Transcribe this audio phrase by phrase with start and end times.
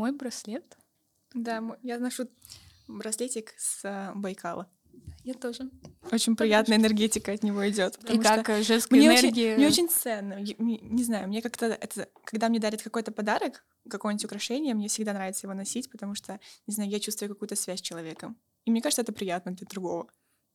[0.00, 0.78] Мой браслет?
[1.34, 2.26] Да, я ношу
[2.88, 4.66] браслетик с э, Байкала.
[5.24, 5.68] Я тоже.
[6.10, 7.98] Очень приятная энергетика от него идет.
[8.10, 9.48] И как что женская мне энергия.
[9.50, 10.38] Очень, мне очень ценно.
[10.40, 15.12] Я, не знаю, мне как-то это, когда мне дарят какой-то подарок, какое-нибудь украшение, мне всегда
[15.12, 18.38] нравится его носить, потому что, не знаю, я чувствую какую-то связь с человеком.
[18.64, 20.08] И мне кажется, это приятно для другого.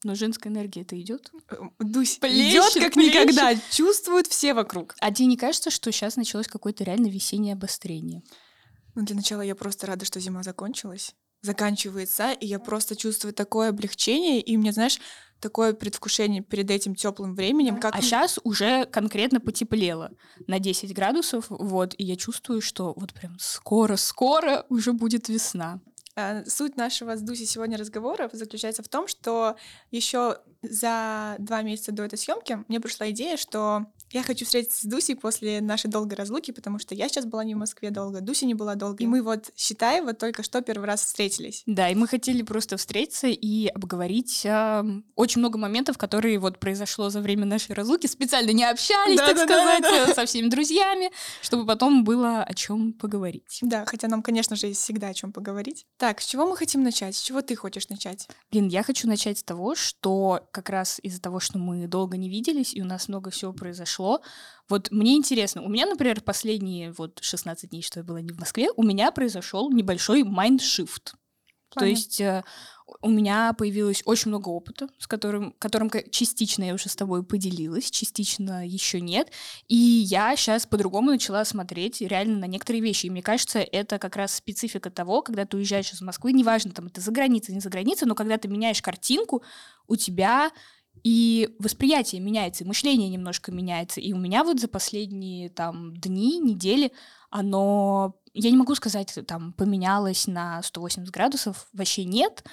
[0.04, 1.32] Но женская энергия это идет?
[1.52, 2.96] Э, Дусь идет как плещет.
[2.96, 4.96] никогда, чувствуют все вокруг.
[5.02, 8.24] А тебе не кажется, что сейчас началось какое-то реально весеннее обострение?
[8.96, 13.70] Ну, для начала я просто рада, что зима закончилась заканчивается, и я просто чувствую такое
[13.70, 15.00] облегчение, и мне, знаешь,
[15.40, 17.80] такое предвкушение перед этим теплым временем.
[17.80, 17.96] Как...
[17.96, 20.12] А сейчас уже конкретно потеплело
[20.48, 25.80] на 10 градусов, вот, и я чувствую, что вот прям скоро-скоро уже будет весна.
[26.18, 29.58] А, суть нашего с Дуси сегодня разговора заключается в том, что
[29.92, 33.86] еще за два месяца до этой съемки мне пришла идея, что
[34.16, 37.54] я хочу встретиться с Дусей после нашей долгой разлуки, потому что я сейчас была не
[37.54, 39.04] в Москве долго, Дуся не была долго.
[39.04, 41.64] И мы вот, считай, вот только что первый раз встретились.
[41.66, 44.84] Да, и мы хотели просто встретиться и обговорить э,
[45.16, 48.08] очень много моментов, которые вот произошло за время нашей разлуки.
[48.08, 50.14] Специально не общались, да, так да, сказать, да, да.
[50.14, 53.60] со всеми друзьями, чтобы потом было о чем поговорить.
[53.62, 55.86] Да, хотя нам, конечно же, есть всегда о чем поговорить.
[55.98, 57.18] Так, с чего мы хотим начать?
[57.18, 58.30] С чего ты хочешь начать?
[58.50, 62.30] Блин, я хочу начать с того, что как раз из-за того, что мы долго не
[62.30, 64.05] виделись, и у нас много всего произошло,
[64.70, 68.40] вот мне интересно, у меня, например, последние вот 16 дней, что я была не в
[68.40, 71.16] Москве, у меня произошел небольшой майндшифт.
[71.78, 72.44] То есть э,
[73.02, 77.92] у меня появилось очень много опыта, с которым, которым частично я уже с тобой поделилась,
[77.92, 79.32] частично еще нет.
[79.68, 83.08] И я сейчас по-другому начала смотреть реально на некоторые вещи.
[83.08, 86.88] И мне кажется, это как раз специфика того, когда ты уезжаешь из Москвы, неважно, там
[86.88, 89.44] это за границей, не за границей, но когда ты меняешь картинку,
[89.88, 90.52] у тебя
[91.04, 94.02] и восприятие меняется, и мышление немножко меняется.
[94.02, 96.92] И у меня вот за последние там дни, недели
[97.30, 102.44] оно я не могу сказать, там, поменялось на 180 градусов, вообще нет,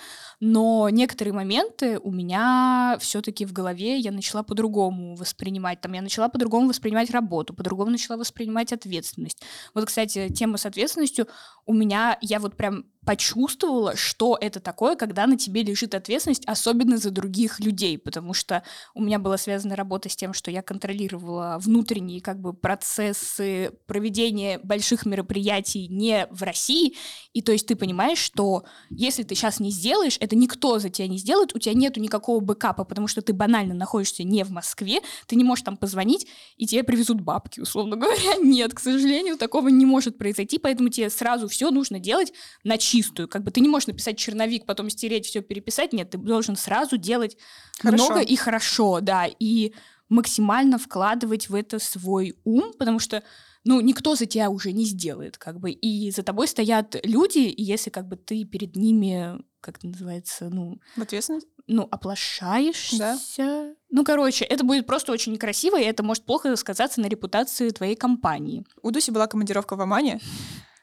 [0.40, 5.80] но некоторые моменты у меня все-таки в голове я начала по-другому воспринимать.
[5.80, 9.42] Там я начала по-другому воспринимать работу, по-другому начала воспринимать ответственность.
[9.74, 11.26] Вот, кстати, тема с ответственностью
[11.66, 16.98] у меня, я вот прям почувствовала, что это такое, когда на тебе лежит ответственность, особенно
[16.98, 18.62] за других людей, потому что
[18.94, 24.60] у меня была связана работа с тем, что я контролировала внутренние как бы процессы проведения
[24.62, 26.96] больших мероприятий не в России,
[27.32, 31.08] и то есть ты понимаешь, что если ты сейчас не сделаешь, это никто за тебя
[31.08, 35.00] не сделает, у тебя нету никакого бэкапа, потому что ты банально находишься не в Москве,
[35.26, 38.36] ты не можешь там позвонить, и тебе привезут бабки, условно говоря.
[38.42, 42.32] Нет, к сожалению, такого не может произойти, поэтому тебе сразу все нужно делать
[42.64, 43.28] на чистую.
[43.28, 45.92] Как бы ты не можешь написать черновик, потом стереть, все переписать.
[45.92, 47.36] Нет, ты должен сразу делать
[47.80, 48.04] хорошо.
[48.04, 49.72] много и хорошо, да, и
[50.08, 53.22] максимально вкладывать в это свой ум, потому что
[53.64, 57.62] ну, никто за тебя уже не сделает, как бы, и за тобой стоят люди, и
[57.62, 60.80] если, как бы, ты перед ними, как это называется, ну...
[60.96, 61.46] В ответственность?
[61.68, 63.18] Ну, оплошаешься.
[63.38, 63.74] Да.
[63.90, 67.94] Ну, короче, это будет просто очень некрасиво, и это может плохо сказаться на репутации твоей
[67.94, 68.64] компании.
[68.82, 70.20] У Дуси была командировка в Омане,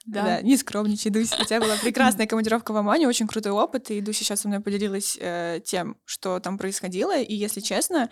[0.05, 0.23] да.
[0.23, 1.35] да, не скромничай, Дуся.
[1.39, 4.61] У тебя была прекрасная командировка в Омане, очень крутой опыт, и Дуся сейчас со мной
[4.61, 8.09] поделилась э, тем, что там происходило, и, если честно,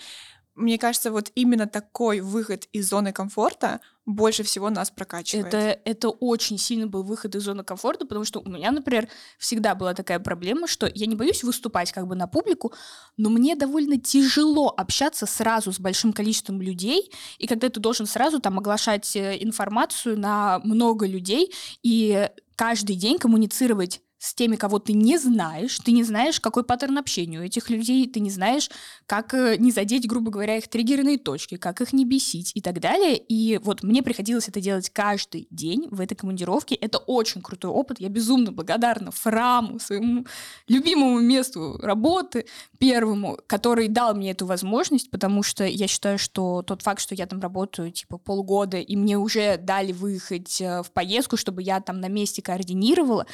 [0.58, 5.48] мне кажется, вот именно такой выход из зоны комфорта больше всего нас прокачивает.
[5.48, 9.08] Это, это очень сильно был выход из зоны комфорта, потому что у меня, например,
[9.38, 12.74] всегда была такая проблема, что я не боюсь выступать как бы на публику,
[13.18, 18.40] но мне довольно тяжело общаться сразу с большим количеством людей, и когда ты должен сразу
[18.40, 21.54] там оглашать э, информацию на много людей,
[21.84, 26.98] и каждый день коммуницировать с теми, кого ты не знаешь, ты не знаешь, какой паттерн
[26.98, 28.70] общения у этих людей, ты не знаешь,
[29.06, 32.80] как э, не задеть, грубо говоря, их триггерные точки, как их не бесить и так
[32.80, 33.18] далее.
[33.18, 36.76] И вот мне приходилось это делать каждый день в этой командировке.
[36.76, 38.00] Это очень крутой опыт.
[38.00, 40.26] Я безумно благодарна Фраму, своему
[40.68, 42.48] любимому месту работы,
[42.80, 47.28] первому, который дал мне эту возможность, потому что я считаю, что тот факт, что я
[47.28, 52.00] там работаю типа полгода, и мне уже дали выехать э, в поездку, чтобы я там
[52.00, 53.28] на месте координировала,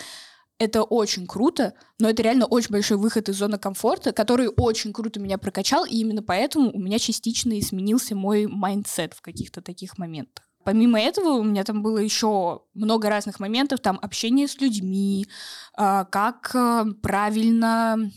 [0.60, 5.20] это очень круто, но это реально очень большой выход из зоны комфорта, который очень круто
[5.20, 10.46] меня прокачал, и именно поэтому у меня частично изменился мой mindset в каких-то таких моментах.
[10.64, 15.28] Помимо этого, у меня там было еще много разных моментов, там общение с людьми,
[15.76, 18.12] а, как а, правильно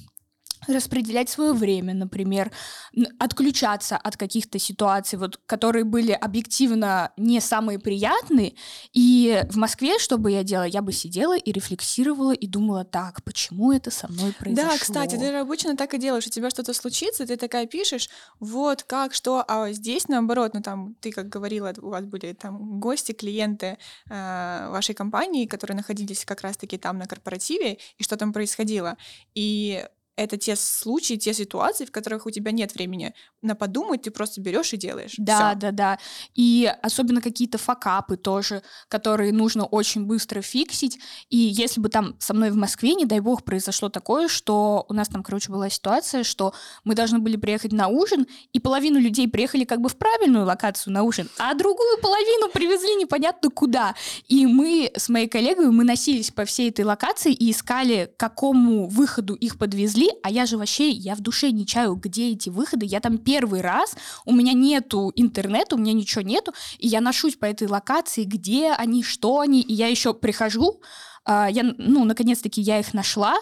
[0.66, 2.50] распределять свое время, например,
[3.18, 8.54] отключаться от каких-то ситуаций, вот, которые были объективно не самые приятные.
[8.92, 13.22] И в Москве, что бы я делала, я бы сидела и рефлексировала и думала, так,
[13.24, 14.70] почему это со мной произошло?
[14.70, 18.08] Да, кстати, ты обычно так и делаешь, у тебя что-то случится, ты такая пишешь,
[18.40, 22.80] вот как, что, а здесь наоборот, ну там, ты как говорила, у вас были там
[22.80, 28.32] гости, клиенты э, вашей компании, которые находились как раз-таки там на корпоративе, и что там
[28.32, 28.96] происходило.
[29.34, 34.10] И это те случаи, те ситуации, в которых у тебя нет времени на подумать, ты
[34.10, 35.14] просто берешь и делаешь.
[35.18, 35.60] Да, Всё.
[35.60, 35.98] да, да.
[36.34, 40.98] И особенно какие-то факапы тоже, которые нужно очень быстро фиксить.
[41.28, 44.94] И если бы там со мной в Москве, не дай бог, произошло такое, что у
[44.94, 46.54] нас там, короче, была ситуация, что
[46.84, 50.92] мы должны были приехать на ужин, и половину людей приехали как бы в правильную локацию
[50.92, 53.94] на ужин, а другую половину привезли непонятно куда.
[54.28, 58.88] И мы с моей коллегой, мы носились по всей этой локации и искали, к какому
[58.88, 62.50] выходу их подвезли, пошли, а я же вообще, я в душе не чаю, где эти
[62.50, 67.00] выходы, я там первый раз, у меня нету интернета, у меня ничего нету, и я
[67.00, 70.80] ношусь по этой локации, где они, что они, и я еще прихожу,
[71.28, 73.34] Uh, я, ну, наконец-таки я их нашла,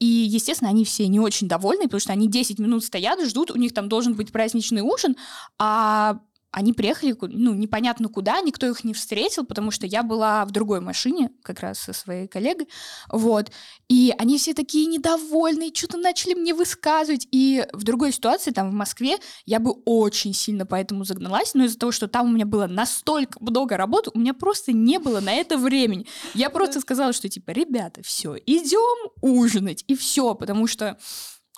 [0.00, 3.56] и, естественно, они все не очень довольны, потому что они 10 минут стоят, ждут, у
[3.56, 5.14] них там должен быть праздничный ужин,
[5.56, 6.18] а
[6.50, 10.80] они приехали, ну, непонятно куда, никто их не встретил, потому что я была в другой
[10.80, 12.68] машине, как раз со своей коллегой,
[13.10, 13.50] вот,
[13.88, 18.74] и они все такие недовольные, что-то начали мне высказывать, и в другой ситуации, там, в
[18.74, 22.66] Москве, я бы очень сильно поэтому загналась, но из-за того, что там у меня было
[22.66, 26.06] настолько много работы, у меня просто не было на это времени.
[26.34, 30.98] Я просто сказала, что, типа, ребята, все, идем ужинать, и все, потому что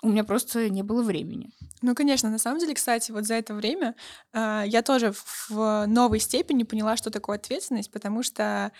[0.01, 1.49] у меня просто не было времени.
[1.81, 3.95] Ну, конечно, на самом деле, кстати, вот за это время
[4.33, 5.13] э, я тоже
[5.49, 8.71] в новой степени поняла, что такое ответственность, потому что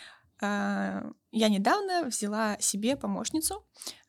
[0.41, 3.63] э, я недавно взяла себе помощницу,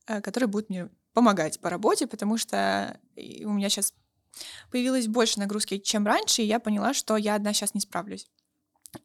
[0.06, 3.93] э, которая будет мне помогать по работе, потому что у меня сейчас
[4.70, 8.26] появилось больше нагрузки, чем раньше, и я поняла, что я одна сейчас не справлюсь.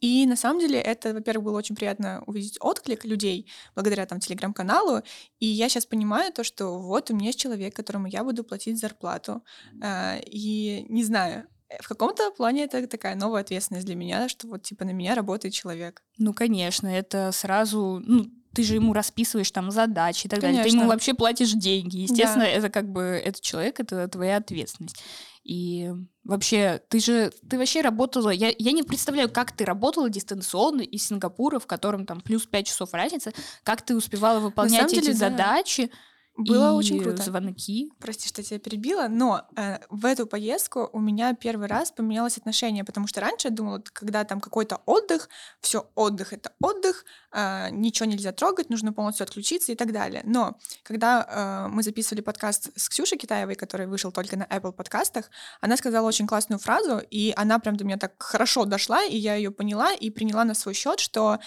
[0.01, 5.01] И на самом деле это, во-первых, было очень приятно увидеть отклик людей благодаря там телеграм-каналу.
[5.39, 8.79] И я сейчас понимаю то, что вот у меня есть человек, которому я буду платить
[8.79, 9.43] зарплату.
[9.81, 14.47] А, и не знаю, э, в каком-то плане это такая новая ответственность для меня, что
[14.47, 16.03] вот типа на меня работает человек.
[16.17, 18.25] Ну, конечно, это сразу, ну,
[18.57, 20.63] ты же ему расписываешь там задачи и так Конечно.
[20.63, 20.71] далее.
[20.71, 21.97] Ты ему вообще платишь деньги.
[21.97, 22.49] Естественно, да.
[22.49, 24.97] это как бы этот человек, это твоя ответственность.
[25.47, 25.93] И
[26.25, 31.07] вообще, ты же, ты вообще работала, я, я не представляю, как ты работала дистанционно из
[31.07, 33.33] Сингапура, в котором там плюс 5 часов разницы,
[33.63, 35.13] как ты успевала выполнять эти да.
[35.13, 35.89] задачи.
[36.37, 37.23] Было и очень круто.
[37.23, 37.91] звонки.
[37.99, 42.83] Прости, что тебя перебила, но э, в эту поездку у меня первый раз поменялось отношение,
[42.83, 45.29] потому что раньше я думала, когда там какой-то отдых,
[45.61, 50.21] все отдых это отдых, э, ничего нельзя трогать, нужно полностью отключиться и так далее.
[50.25, 55.31] Но когда э, мы записывали подкаст с Ксюшей Китаевой, который вышел только на Apple подкастах,
[55.59, 59.33] она сказала очень классную фразу, и она прям до меня так хорошо дошла, и я
[59.33, 61.39] ее поняла и приняла на свой счет, что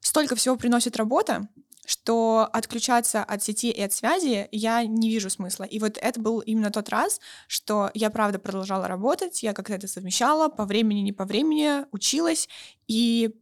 [0.00, 1.48] столько всего приносит работа,
[1.86, 5.64] что отключаться от сети и от связи я не вижу смысла.
[5.64, 9.88] И вот это был именно тот раз, что я, правда, продолжала работать, я как-то это
[9.88, 12.48] совмещала, по времени, не по времени, училась,
[12.88, 13.34] и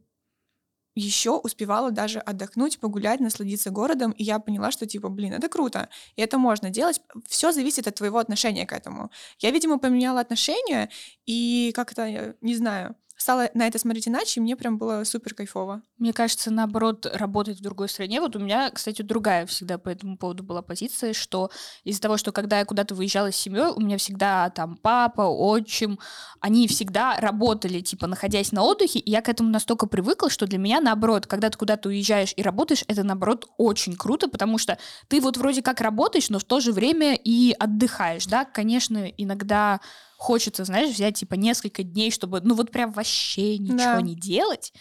[0.95, 5.89] еще успевала даже отдохнуть, погулять, насладиться городом, и я поняла, что типа, блин, это круто,
[6.15, 7.01] и это можно делать.
[7.27, 9.11] Все зависит от твоего отношения к этому.
[9.39, 10.89] Я, видимо, поменяла отношения,
[11.25, 15.81] и как-то, не знаю, стала на это смотреть иначе, и мне прям было супер кайфово.
[15.97, 18.19] Мне кажется, наоборот, работать в другой стране.
[18.19, 21.49] Вот у меня, кстати, другая всегда по этому поводу была позиция, что
[21.83, 25.99] из-за того, что когда я куда-то выезжала с семьей, у меня всегда там папа, отчим,
[26.41, 30.57] они всегда работали, типа, находясь на отдыхе, и я к этому настолько привыкла, что для
[30.57, 35.21] меня, наоборот, когда ты куда-то уезжаешь и работаешь, это, наоборот, очень круто, потому что ты
[35.21, 39.79] вот вроде как работаешь, но в то же время и отдыхаешь, да, конечно, иногда
[40.17, 44.01] хочется, знаешь, взять типа несколько дней, чтобы, ну вот прям вообще ничего да.
[44.01, 44.73] не делать.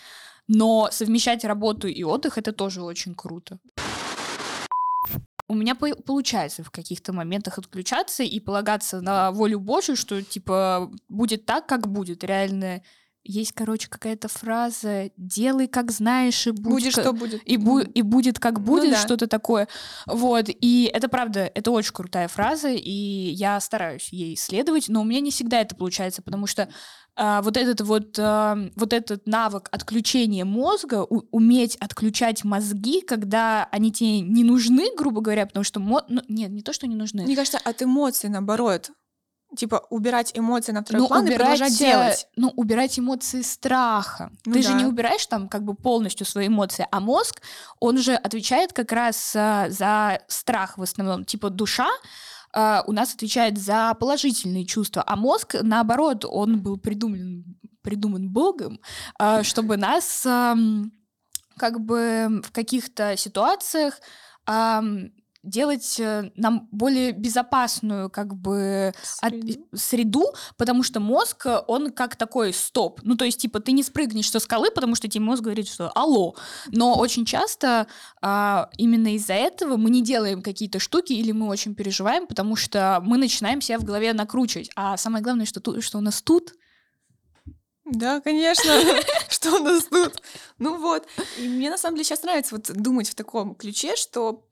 [0.47, 3.59] Но совмещать работу и отдых это тоже очень круто.
[5.47, 10.91] У меня по- получается в каких-то моментах отключаться и полагаться на волю Божию, что типа
[11.09, 12.25] будет так, как будет.
[12.25, 12.83] Реально
[13.25, 17.43] есть, короче, какая-то фраза «делай, как знаешь, и будь будет, что будет.
[17.45, 18.99] И, бу- и будет, как будет», ну, да.
[18.99, 19.69] что-то такое.
[20.07, 25.05] Вот, и это правда, это очень крутая фраза, и я стараюсь ей следовать, но у
[25.05, 26.69] меня не всегда это получается, потому что
[27.17, 33.69] а, вот этот вот, а, вот этот навык отключения мозга, у, уметь отключать мозги, когда
[33.71, 35.81] они тебе не нужны, грубо говоря, потому что...
[35.81, 36.03] Мо...
[36.09, 37.23] Ну, нет, не то, что не нужны.
[37.23, 38.91] Мне кажется, от эмоций, наоборот
[39.55, 42.29] типа убирать эмоции на второй ну, план убирать, и продолжать э, делать.
[42.37, 44.31] Ну, убирать эмоции страха.
[44.45, 44.69] Ну, Ты да.
[44.69, 47.41] же не убираешь там как бы полностью свои эмоции, а мозг,
[47.81, 51.25] он же отвечает как раз а, за страх в основном.
[51.25, 51.89] Типа душа,
[52.53, 57.45] э, у нас отвечает за положительные чувства, а мозг, наоборот, он был придуман,
[57.83, 58.81] придуман Богом,
[59.19, 60.55] э, чтобы нас э,
[61.57, 64.01] как бы в каких-то ситуациях
[64.47, 64.83] э,
[65.45, 69.67] делать э, нам более безопасную как бы среду.
[69.73, 70.25] От, среду,
[70.57, 73.01] потому что мозг, э, он как такой стоп.
[73.03, 75.91] Ну, то есть, типа, ты не спрыгнешь со скалы, потому что тебе мозг говорит, что
[75.95, 76.35] алло.
[76.69, 77.87] Но очень часто
[78.23, 83.01] а, именно из-за этого мы не делаем какие-то штуки или мы очень переживаем, потому что
[83.05, 84.71] мы начинаем себя в голове накручивать.
[84.77, 86.55] А самое главное, что, тут, что у нас тут
[87.85, 88.73] да, конечно.
[89.29, 90.15] Что у нас тут?
[90.59, 91.07] Ну вот.
[91.39, 94.44] И мне на самом деле сейчас нравится вот думать в таком ключе, что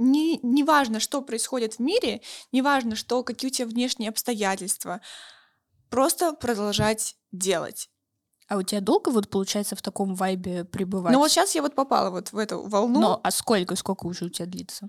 [0.00, 5.00] не, не важно, что происходит в мире, не важно, что, какие у тебя внешние обстоятельства,
[5.90, 7.90] просто продолжать делать.
[8.48, 11.12] А у тебя долго вот получается в таком вайбе пребывать?
[11.12, 13.00] Ну вот сейчас я вот попала вот в эту волну.
[13.00, 14.88] Но а сколько, сколько уже у тебя длится?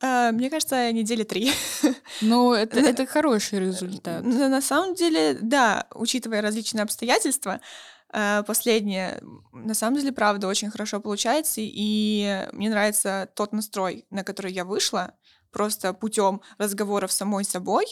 [0.00, 1.52] Uh, мне кажется, недели три.
[2.20, 4.22] Ну, это, это хороший результат.
[4.24, 7.60] На самом деле, да, учитывая различные обстоятельства,
[8.01, 8.01] Э,
[8.46, 9.20] последнее,
[9.52, 14.64] на самом деле, правда, очень хорошо получается, и мне нравится тот настрой, на который я
[14.64, 15.14] вышла,
[15.50, 17.86] просто путем разговоров самой собой,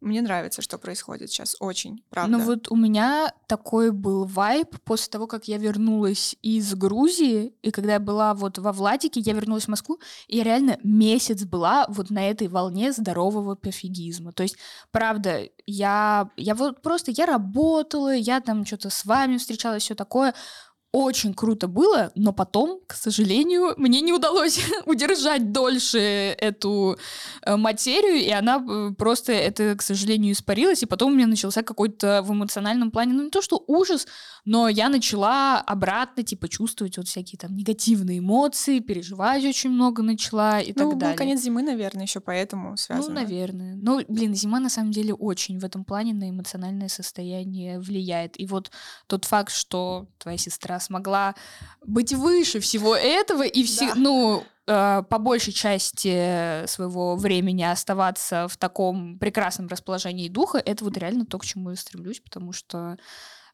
[0.00, 2.38] мне нравится, что происходит сейчас, очень, правда.
[2.38, 7.70] Ну вот у меня такой был вайб после того, как я вернулась из Грузии, и
[7.70, 11.86] когда я была вот во Владике, я вернулась в Москву, и я реально месяц была
[11.88, 14.32] вот на этой волне здорового пофигизма.
[14.32, 14.56] То есть,
[14.90, 20.34] правда, я, я вот просто, я работала, я там что-то с вами встречалась, все такое,
[20.92, 26.98] очень круто было, но потом, к сожалению, мне не удалось удержать дольше эту
[27.42, 31.62] э, материю, и она э, просто, это, к сожалению, испарилась, и потом у меня начался
[31.62, 34.08] какой-то в эмоциональном плане, ну не то что ужас,
[34.44, 40.60] но я начала обратно, типа, чувствовать вот всякие там негативные эмоции, переживать очень много начала
[40.60, 41.14] и ну, так далее.
[41.14, 43.08] Ну, конец зимы, наверное, еще поэтому связано.
[43.08, 43.76] Ну, наверное.
[43.76, 48.40] Ну, блин, зима на самом деле очень в этом плане на эмоциональное состояние влияет.
[48.40, 48.72] И вот
[49.06, 51.34] тот факт, что твоя сестра смогла
[51.84, 53.94] быть выше всего этого и все, да.
[53.96, 60.96] ну, э, по большей части своего времени оставаться в таком прекрасном расположении духа, это вот
[60.96, 62.96] реально то, к чему я стремлюсь, потому что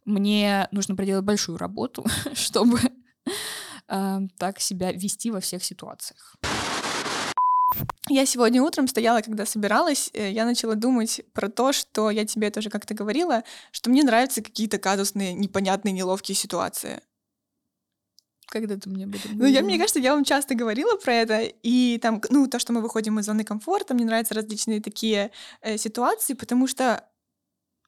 [0.05, 2.05] мне нужно проделать большую работу,
[2.35, 2.81] чтобы
[3.89, 6.37] э, так себя вести во всех ситуациях.
[8.09, 12.51] Я сегодня утром стояла, когда собиралась, э, я начала думать про то, что я тебе
[12.51, 13.43] тоже как-то говорила,
[13.73, 17.01] что мне нравятся какие-то казусные, непонятные, неловкие ситуации.
[18.49, 21.41] Когда ты мне об этом Ну, я, мне кажется, я вам часто говорила про это,
[21.63, 25.31] и там, ну, то, что мы выходим из зоны комфорта, мне нравятся различные такие
[25.63, 27.05] э, ситуации, потому что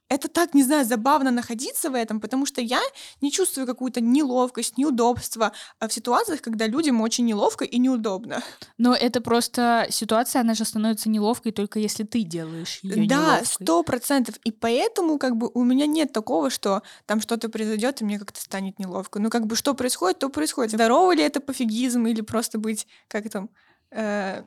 [0.09, 2.81] это так, не знаю, забавно находиться в этом, потому что я
[3.21, 8.43] не чувствую какую-то неловкость, неудобство а в ситуациях, когда людям очень неловко и неудобно.
[8.79, 13.83] Но это просто ситуация, она же становится неловкой только если ты делаешь ее Да, сто
[13.83, 14.37] процентов.
[14.45, 18.41] И поэтому как бы у меня нет такого, что там что-то произойдет и мне как-то
[18.41, 19.19] станет неловко.
[19.19, 20.73] Ну как бы что происходит, то происходит.
[20.73, 23.50] Здорово ли это пофигизм или просто быть как там
[23.91, 24.43] э,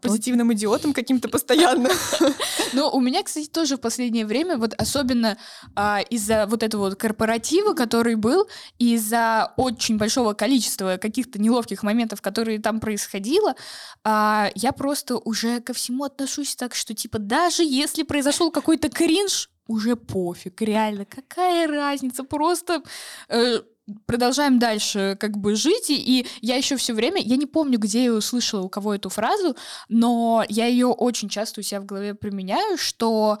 [0.00, 1.90] позитивным идиотом каким-то постоянно.
[2.72, 5.38] Ну, у меня, кстати, тоже в последнее время, вот особенно
[5.76, 12.20] а, из-за вот этого вот корпоратива, который был, из-за очень большого количества каких-то неловких моментов,
[12.20, 13.54] которые там происходило,
[14.04, 19.48] а, я просто уже ко всему отношусь так, что типа даже если произошел какой-то кринж,
[19.68, 22.82] уже пофиг, реально, какая разница, просто
[23.28, 23.60] э,
[24.06, 28.12] продолжаем дальше как бы жить, и я еще все время, я не помню, где я
[28.12, 29.56] услышала у кого эту фразу,
[29.88, 33.38] но я ее очень часто у себя в голове применяю, что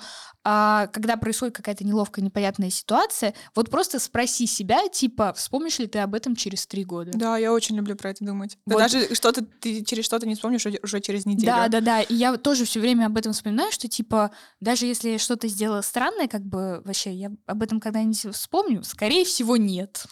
[0.48, 5.98] а, когда происходит какая-то неловкая, непонятная ситуация, вот просто спроси себя, типа, вспомнишь ли ты
[5.98, 7.10] об этом через три года?
[7.14, 8.56] Да, я очень люблю про это думать.
[8.64, 8.76] Вот.
[8.76, 11.46] Да даже что-то ты через что-то не вспомнишь уже через неделю.
[11.46, 12.00] Да, да, да.
[12.02, 15.80] И я тоже все время об этом вспоминаю, что типа даже если я что-то сделала
[15.80, 20.06] странное, как бы вообще я об этом когда-нибудь вспомню, скорее всего нет.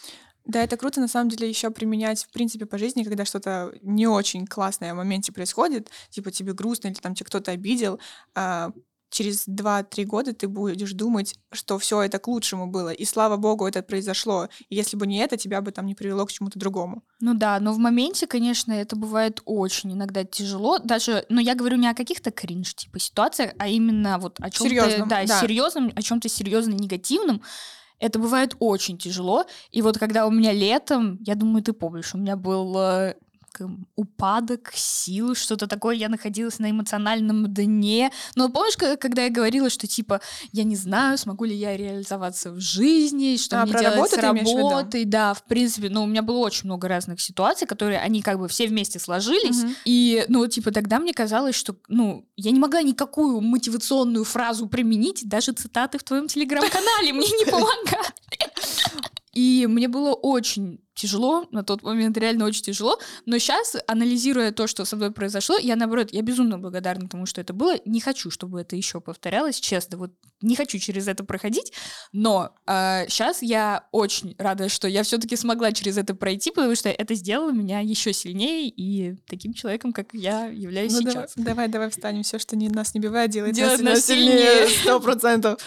[0.44, 4.06] Да, это круто на самом деле еще применять в принципе по жизни, когда что-то не
[4.06, 7.98] очень классное в моменте происходит, типа тебе грустно или там тебе кто-то обидел,
[8.34, 8.72] а,
[9.14, 13.66] через 2-3 года ты будешь думать, что все это к лучшему было, и слава богу,
[13.66, 14.48] это произошло.
[14.68, 17.04] И если бы не это, тебя бы там не привело к чему-то другому.
[17.20, 20.78] Ну да, но в моменте, конечно, это бывает очень иногда тяжело.
[20.78, 25.06] Даже, но я говорю не о каких-то кринж типа ситуациях, а именно вот о чем-то
[25.06, 25.40] да, да.
[25.40, 27.40] серьезном, о чем-то серьезно негативном.
[27.98, 29.44] Это бывает очень тяжело.
[29.70, 33.14] И вот когда у меня летом, я думаю, ты помнишь, у меня был э,
[33.96, 35.96] упадок сил, что-то такое.
[35.96, 38.10] Я находилась на эмоциональном дне.
[38.34, 40.20] Но помнишь, когда я говорила, что типа
[40.52, 44.54] я не знаю, смогу ли я реализоваться в жизни, что а, мне делать работу с
[44.54, 45.04] работой.
[45.04, 48.48] Да, в принципе, ну, у меня было очень много разных ситуаций, которые они как бы
[48.48, 49.64] все вместе сложились.
[49.64, 49.72] Угу.
[49.84, 55.28] И, ну, типа, тогда мне казалось, что, ну, я не могла никакую мотивационную фразу применить,
[55.28, 58.14] даже цитаты в твоем телеграм-канале мне не помогали.
[59.32, 64.66] И мне было очень тяжело, на тот момент реально очень тяжело, но сейчас, анализируя то,
[64.66, 68.30] что со мной произошло, я, наоборот, я безумно благодарна тому, что это было, не хочу,
[68.30, 71.72] чтобы это еще повторялось, честно, вот не хочу через это проходить,
[72.12, 76.74] но э, а, сейчас я очень рада, что я все-таки смогла через это пройти, потому
[76.74, 81.32] что это сделало меня еще сильнее и таким человеком, как я являюсь ну, сейчас.
[81.36, 84.68] Давай, давай, давай встанем, все, что не, нас не бивает, делает, делает нас, нас сильнее,
[84.82, 85.60] сто процентов.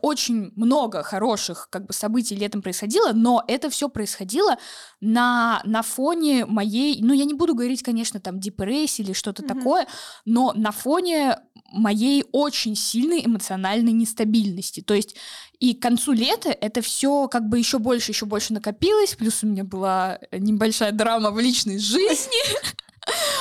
[0.00, 4.58] Очень много хороших как бы событий летом происходило, но это все происходило
[5.00, 9.54] на, на фоне моей, ну я не буду говорить, конечно, там депрессии или что-то mm-hmm.
[9.54, 9.86] такое,
[10.24, 11.38] но на фоне
[11.72, 14.80] моей очень сильной эмоциональной нестабильности.
[14.80, 15.16] То есть
[15.58, 19.46] и к концу лета это все как бы еще больше, еще больше накопилось, плюс у
[19.46, 22.72] меня была небольшая драма в личной жизни.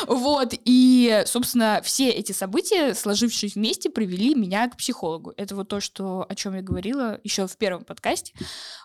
[0.08, 5.34] Вот, и, собственно, все эти события, сложившись вместе, привели меня к психологу.
[5.38, 8.34] Это вот то, что, о чем я говорила еще в первом подкасте.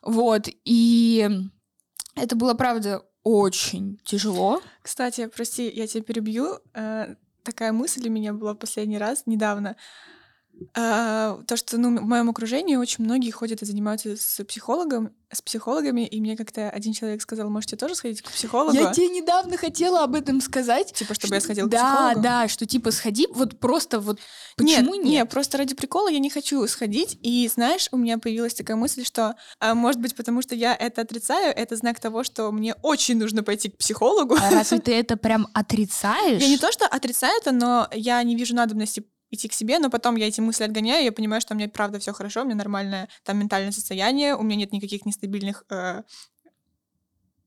[0.03, 1.29] Вот, и
[2.23, 4.61] это было, правда, очень тяжело.
[4.83, 6.59] Кстати, прости, я тебя перебью.
[6.75, 9.77] Э, такая мысль у меня была в последний раз недавно.
[10.75, 15.43] А, то, что ну, в моем окружении очень многие ходят и занимаются с психологом, с
[15.43, 18.75] психологами, и мне как-то один человек сказал, можете тоже сходить к психологу?
[18.75, 20.93] Я тебе недавно хотела об этом сказать.
[20.93, 22.23] Типа, чтобы что, я сходила да, к психологу?
[22.23, 24.19] Да, да, что типа сходи, вот просто вот
[24.57, 25.05] почему нет?
[25.05, 28.77] Нет, нет, просто ради прикола я не хочу сходить, и знаешь, у меня появилась такая
[28.77, 32.75] мысль, что, а, может быть, потому что я это отрицаю, это знак того, что мне
[32.83, 34.37] очень нужно пойти к психологу.
[34.41, 36.41] А разве ты это прям отрицаешь?
[36.41, 39.91] Я не то, что отрицаю это, но я не вижу надобности идти к себе, но
[39.91, 42.57] потом я эти мысли отгоняю, я понимаю, что у меня правда все хорошо, у меня
[42.57, 46.03] нормальное там ментальное состояние, у меня нет никаких нестабильных э,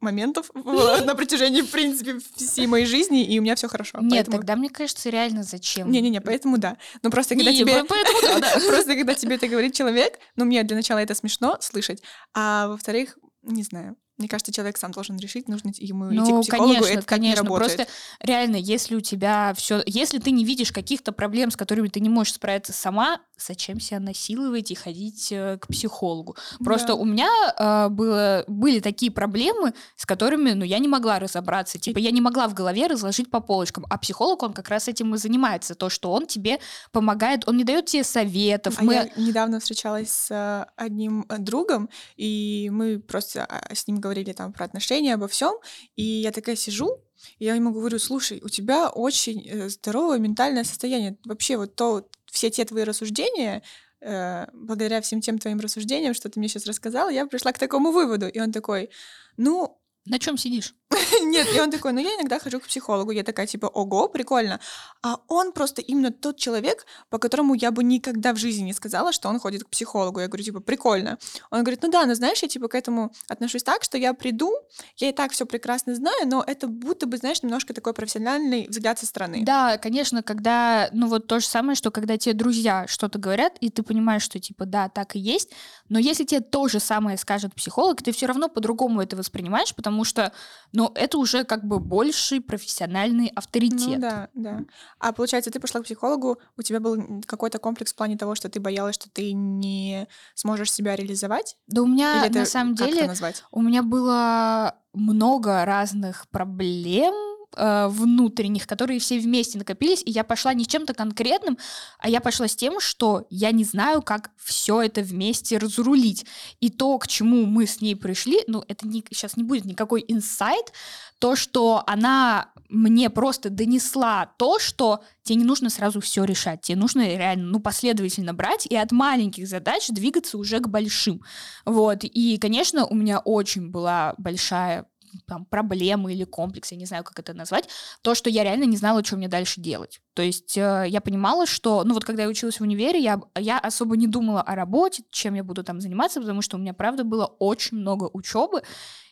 [0.02, 4.00] моментов на протяжении, в принципе, всей моей жизни, и у меня все хорошо.
[4.02, 4.38] Нет, поэтому...
[4.38, 5.90] тогда мне кажется, реально зачем?
[5.92, 6.78] Не-не-не, поэтому да.
[7.04, 7.84] Но просто когда тебе...
[7.84, 8.60] Да, да.
[8.68, 12.02] Просто когда тебе это говорит человек, ну, мне для начала это смешно слышать,
[12.34, 16.42] а во-вторых, не знаю, мне кажется, человек сам должен решить, нужно ему ну, идти к
[16.42, 17.42] психологу, конечно, это конечно.
[17.42, 17.88] Не Просто
[18.20, 22.10] реально, если у тебя все, если ты не видишь каких-то проблем, с которыми ты не
[22.10, 26.36] можешь справиться сама, зачем себя насиловать и ходить э, к психологу?
[26.64, 26.96] Просто да.
[26.96, 31.80] у меня э, было, были такие проблемы, с которыми, ну, я не могла разобраться.
[31.80, 33.86] Типа, я не могла в голове разложить по полочкам.
[33.90, 35.74] А психолог, он как раз этим и занимается.
[35.74, 36.60] То, что он тебе
[36.92, 38.76] помогает, он не дает тебе советов.
[38.78, 38.94] А мы...
[38.94, 44.11] я недавно встречалась с э, одним э, другом, и мы просто а, с ним говорили
[44.12, 45.54] говорили там про отношения, обо всем,
[45.96, 47.00] и я такая сижу,
[47.40, 51.18] и я ему говорю, слушай, у тебя очень э, здоровое ментальное состояние.
[51.26, 53.64] Вообще вот то, все те твои рассуждения,
[54.02, 57.92] э, благодаря всем тем твоим рассуждениям, что ты мне сейчас рассказал, я пришла к такому
[57.92, 58.28] выводу.
[58.28, 58.90] И он такой,
[59.38, 60.76] ну, на чем сидишь?
[61.22, 63.12] Нет, и он такой, ну я иногда хожу к психологу.
[63.12, 64.60] Я такая, типа, ого, прикольно.
[65.04, 69.12] А он просто именно тот человек, по которому я бы никогда в жизни не сказала,
[69.12, 70.20] что он ходит к психологу.
[70.20, 71.18] Я говорю, типа, прикольно.
[71.50, 74.52] Он говорит, ну да, ну знаешь, я типа к этому отношусь так, что я приду,
[74.98, 79.00] я и так все прекрасно знаю, но это будто бы, знаешь, немножко такой профессиональный взгляд
[79.00, 79.44] со стороны.
[79.44, 83.70] Да, конечно, когда, ну вот то же самое, что когда тебе друзья что-то говорят, и
[83.70, 85.52] ты понимаешь, что типа, да, так и есть,
[85.90, 89.91] но если тебе то же самое скажет психолог, ты все равно по-другому это воспринимаешь, потому
[90.04, 90.32] что,
[90.72, 94.00] ну, это уже как бы больший профессиональный авторитет.
[94.00, 94.60] Ну, да, да.
[95.00, 98.50] А получается, ты пошла к психологу, у тебя был какой-то комплекс в плане того, что
[98.50, 101.58] ты боялась, что ты не сможешь себя реализовать?
[101.68, 103.12] Да у меня, Или на самом деле,
[103.52, 107.14] у меня было много разных проблем,
[107.56, 111.58] э, внутренних, которые все вместе накопились, и я пошла не чем-то конкретным,
[112.00, 116.26] а я пошла с тем, что я не знаю, как все это вместе разрулить.
[116.60, 120.04] И то, к чему мы с ней пришли, ну, это не, сейчас не будет никакой
[120.08, 120.72] инсайт,
[121.20, 126.78] то, что она мне просто донесла то, что тебе не нужно сразу все решать, тебе
[126.78, 131.22] нужно реально, ну, последовательно брать и от маленьких задач двигаться уже к большим.
[131.66, 134.88] Вот, и, конечно, у меня очень была большая
[135.26, 137.68] там, проблемы или комплекс, я не знаю, как это назвать,
[138.02, 140.02] то, что я реально не знала, что мне дальше делать.
[140.14, 143.60] То есть э, я понимала, что, ну вот когда я училась в универе, я, я
[143.60, 147.04] особо не думала о работе, чем я буду там заниматься, потому что у меня, правда,
[147.04, 148.62] было очень много учебы,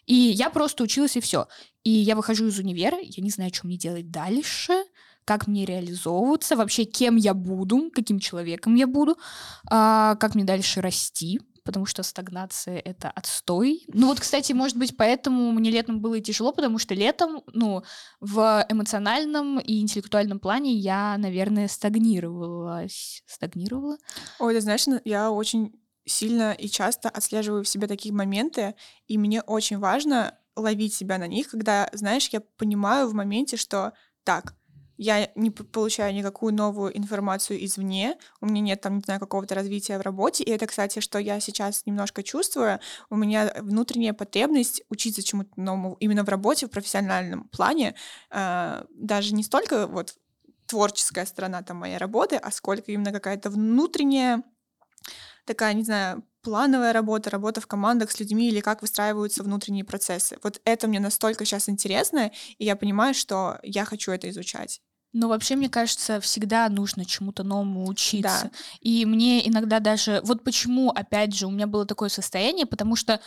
[0.06, 1.48] и я просто училась и все.
[1.84, 4.74] И я выхожу из универа, я не знаю, что мне делать дальше,
[5.30, 9.16] как мне реализовываться, вообще кем я буду, каким человеком я буду,
[9.70, 13.84] а, как мне дальше расти, потому что стагнация— это отстой.
[13.94, 17.84] Ну вот, кстати, может быть, поэтому мне летом было и тяжело, потому что летом, ну,
[18.20, 23.22] в эмоциональном и интеллектуальном плане я, наверное, стагнировалась.
[23.28, 23.98] Стагнировала?
[24.40, 28.74] Ой, ты знаешь, я очень сильно и часто отслеживаю в себе такие моменты,
[29.08, 33.94] и мне очень важно ловить себя на них, когда, знаешь, я понимаю в моменте, что
[34.24, 34.56] так,
[35.00, 39.98] я не получаю никакую новую информацию извне, у меня нет там, не знаю, какого-то развития
[39.98, 45.24] в работе, и это, кстати, что я сейчас немножко чувствую, у меня внутренняя потребность учиться
[45.24, 47.96] чему-то новому именно в работе, в профессиональном плане,
[48.30, 50.16] э, даже не столько вот
[50.66, 54.44] творческая сторона там моей работы, а сколько именно какая-то внутренняя
[55.46, 60.38] такая, не знаю, плановая работа, работа в командах с людьми или как выстраиваются внутренние процессы.
[60.44, 64.82] Вот это мне настолько сейчас интересно, и я понимаю, что я хочу это изучать.
[65.12, 68.22] Но вообще, мне кажется, всегда нужно чему-то новому учиться.
[68.44, 68.52] Да.
[68.82, 70.22] И мне иногда даже...
[70.24, 73.20] Вот почему, опять же, у меня было такое состояние, потому что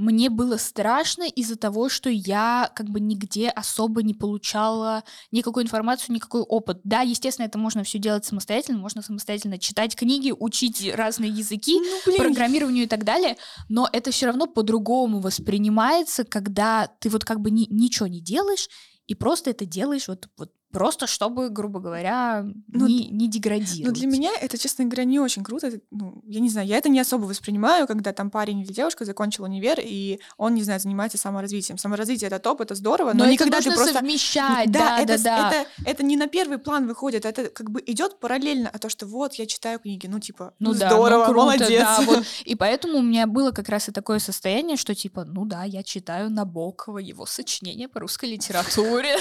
[0.00, 6.14] мне было страшно из-за того, что я как бы нигде особо не получала никакой информацию,
[6.14, 6.80] никакой опыт.
[6.84, 12.16] Да, естественно, это можно все делать самостоятельно, можно самостоятельно читать книги, учить разные языки, ну,
[12.16, 13.36] программированию и так далее,
[13.68, 18.70] но это все равно по-другому воспринимается, когда ты вот как бы ни, ничего не делаешь,
[19.06, 23.86] и просто это делаешь вот, вот Просто чтобы, грубо говоря, ну, не, не деградировать.
[23.86, 25.66] Ну, для меня это, честно говоря, не очень круто.
[25.66, 29.04] Это, ну, я не знаю, я это не особо воспринимаю, когда там парень или девушка
[29.04, 31.76] закончил универ, и он, не знаю, занимается саморазвитием.
[31.76, 33.94] Саморазвитие— это топ, это здорово, но, но никогда это ты просто...
[33.94, 37.82] совмещать, да, да, это, да, Это, это не на первый план выходит, это как бы
[37.86, 41.32] идет параллельно, а то, что вот, я читаю книги, ну, типа, ну, да, здорово, ну,
[41.32, 41.82] круто, молодец.
[41.82, 42.24] Да, вот.
[42.44, 45.82] И поэтому у меня было как раз и такое состояние, что, типа, ну да, я
[45.82, 49.16] читаю Набокова, его сочинения по русской литературе,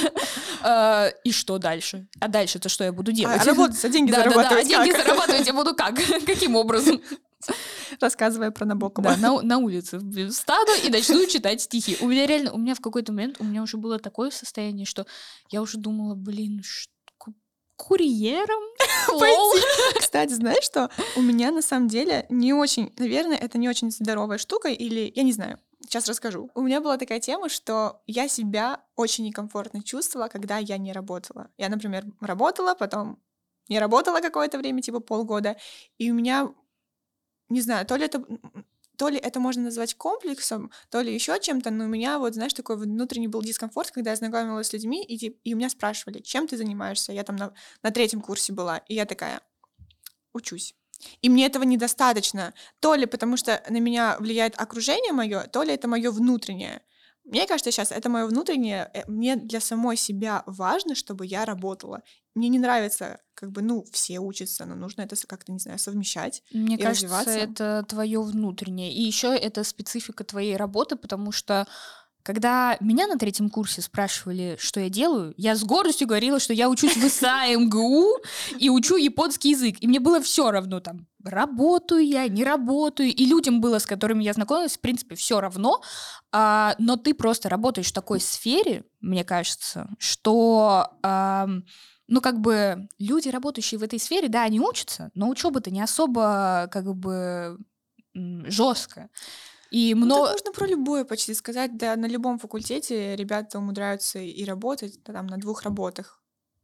[0.61, 2.07] а, и что дальше?
[2.19, 3.41] А дальше-то что я буду делать?
[3.41, 5.95] А, работать, а деньги да, зарабатывать да, да, а деньги зарабатывать я буду как?
[6.25, 7.01] Каким образом?
[7.99, 9.15] Рассказывая про Набокова.
[9.15, 9.99] Да, на, на улице
[10.29, 11.97] встану и начну читать стихи.
[12.01, 15.07] У меня реально, у меня в какой-то момент, у меня уже было такое состояние, что
[15.49, 16.91] я уже думала, блин, что
[17.79, 18.61] курьером.
[19.99, 20.89] Кстати, знаешь что?
[21.15, 25.23] У меня на самом деле не очень, наверное, это не очень здоровая штука, или я
[25.23, 25.57] не знаю.
[25.89, 26.51] Сейчас расскажу.
[26.53, 31.49] У меня была такая тема, что я себя очень некомфортно чувствовала, когда я не работала.
[31.57, 33.19] Я, например, работала, потом
[33.69, 35.57] не работала какое-то время, типа полгода,
[35.97, 36.53] и у меня,
[37.49, 38.23] не знаю, то ли это
[38.97, 42.53] то ли это можно назвать комплексом, то ли еще чем-то, но у меня вот, знаешь,
[42.53, 46.47] такой внутренний был дискомфорт, когда я знакомилась с людьми, и, и у меня спрашивали, чем
[46.47, 47.13] ты занимаешься?
[47.13, 49.41] Я там на, на третьем курсе была, и я такая,
[50.33, 50.75] учусь.
[51.21, 52.53] И мне этого недостаточно.
[52.79, 56.81] То ли потому, что на меня влияет окружение мое, то ли это мое внутреннее.
[57.25, 58.89] Мне кажется, сейчас это мое внутреннее.
[58.93, 62.01] Э, мне для самой себя важно, чтобы я работала.
[62.33, 66.41] Мне не нравится, как бы, ну, все учатся, но нужно это как-то, не знаю, совмещать.
[66.51, 67.31] Мне и кажется, развиваться.
[67.31, 68.91] это твое внутреннее.
[68.91, 71.67] И еще это специфика твоей работы, потому что
[72.29, 76.69] когда меня на третьем курсе спрашивали, что я делаю, я с гордостью говорила, что я
[76.69, 78.19] учусь в САМГУ
[78.59, 79.77] и учу японский язык.
[79.79, 83.09] И мне было все равно там, работаю я, не работаю.
[83.09, 85.81] И людям было, с которыми я знакомилась, в принципе, все равно.
[86.31, 90.87] А, но ты просто работаешь в такой сфере, мне кажется, что...
[91.01, 91.47] А,
[92.07, 96.69] ну, как бы люди, работающие в этой сфере, да, они учатся, но учеба-то не особо,
[96.71, 97.57] как бы,
[98.13, 99.09] жесткая.
[99.71, 100.21] И много...
[100.21, 101.77] Ну, можно про любое почти сказать.
[101.77, 106.19] Да, на любом факультете ребята умудряются и работать да, там на двух работах.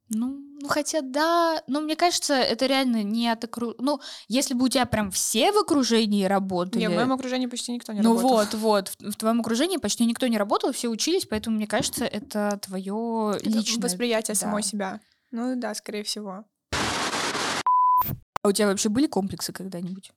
[0.10, 3.82] Ну, ну, хотя да, но мне кажется, это реально не от окружения.
[3.82, 6.80] Ну, если бы у тебя прям все в окружении работали...
[6.80, 8.30] Не, в моем окружении почти никто не ну, работал.
[8.30, 11.66] Ну вот, вот, в, в твоем окружении почти никто не работал, все учились, поэтому мне
[11.66, 13.84] кажется, это твое личное...
[13.84, 14.40] Восприятие да.
[14.40, 15.02] самой себя.
[15.32, 16.46] Ну да, скорее всего.
[16.72, 20.12] А у тебя вообще были комплексы когда-нибудь?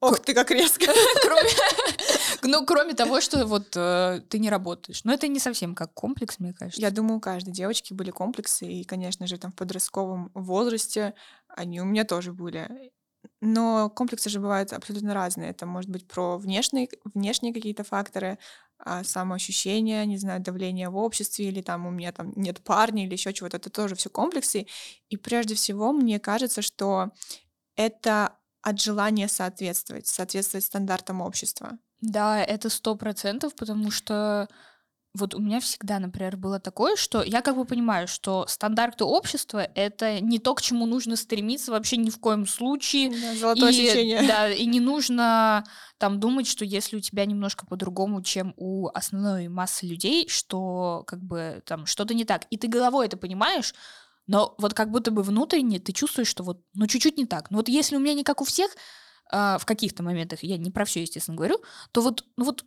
[0.00, 0.86] Ох, ты как резко.
[1.22, 1.50] Кроме,
[2.42, 5.04] ну, кроме того, что вот э, ты не работаешь.
[5.04, 6.80] Но это не совсем как комплекс, мне кажется.
[6.80, 11.14] Я думаю, у каждой девочки были комплексы, и, конечно же, там в подростковом возрасте
[11.48, 12.92] они у меня тоже были.
[13.40, 15.50] Но комплексы же бывают абсолютно разные.
[15.50, 18.38] Это может быть про внешние, внешние какие-то факторы,
[18.78, 23.12] а, самоощущение, не знаю, давление в обществе, или там у меня там нет парня, или
[23.12, 23.56] еще чего-то.
[23.56, 24.66] Это тоже все комплексы.
[25.08, 27.10] И прежде всего, мне кажется, что
[27.74, 31.78] это от желания соответствовать, соответствовать стандартам общества.
[32.00, 34.48] Да, это сто процентов, потому что
[35.14, 39.68] вот у меня всегда, например, было такое, что я как бы понимаю, что стандарты общества—
[39.76, 43.10] это не то, к чему нужно стремиться вообще ни в коем случае.
[43.10, 44.26] Да, золотое и, сечение.
[44.26, 45.64] Да, и не нужно
[45.98, 51.22] там думать, что если у тебя немножко по-другому, чем у основной массы людей, что как
[51.22, 52.46] бы там что-то не так.
[52.50, 53.74] И ты головой это понимаешь,
[54.26, 57.50] но вот как будто бы внутренне ты чувствуешь, что вот, ну, чуть-чуть не так.
[57.50, 58.70] Ну, вот если у меня не как у всех,
[59.32, 61.62] э, в каких-то моментах, я не про все, естественно, говорю,
[61.92, 62.64] то вот, ну вот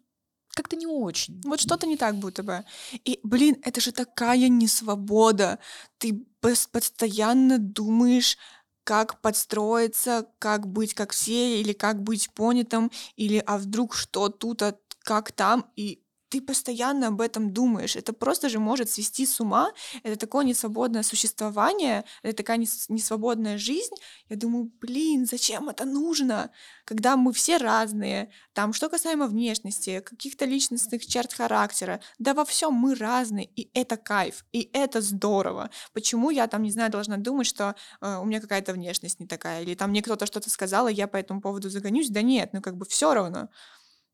[0.55, 1.41] как-то не очень.
[1.45, 2.65] Вот что-то не так будто бы.
[3.05, 5.59] И, блин, это же такая несвобода.
[5.99, 8.37] Ты постоянно думаешь,
[8.83, 14.63] как подстроиться, как быть как все, или как быть понятым, или а вдруг что тут,
[14.63, 17.95] а как там, и ты постоянно об этом думаешь.
[17.95, 19.71] Это просто же может свести с ума.
[20.03, 23.95] Это такое несвободное существование, это такая несвободная жизнь.
[24.29, 26.51] Я думаю, блин, зачем это нужно?
[26.85, 32.73] Когда мы все разные, там, что касаемо внешности, каких-то личностных черт характера, да во всем
[32.73, 35.69] мы разные, и это кайф, и это здорово.
[35.93, 39.63] Почему я там, не знаю, должна думать, что э, у меня какая-то внешность не такая,
[39.63, 42.09] или там мне кто-то что-то сказал, и я по этому поводу загонюсь?
[42.09, 43.49] Да нет, ну как бы все равно.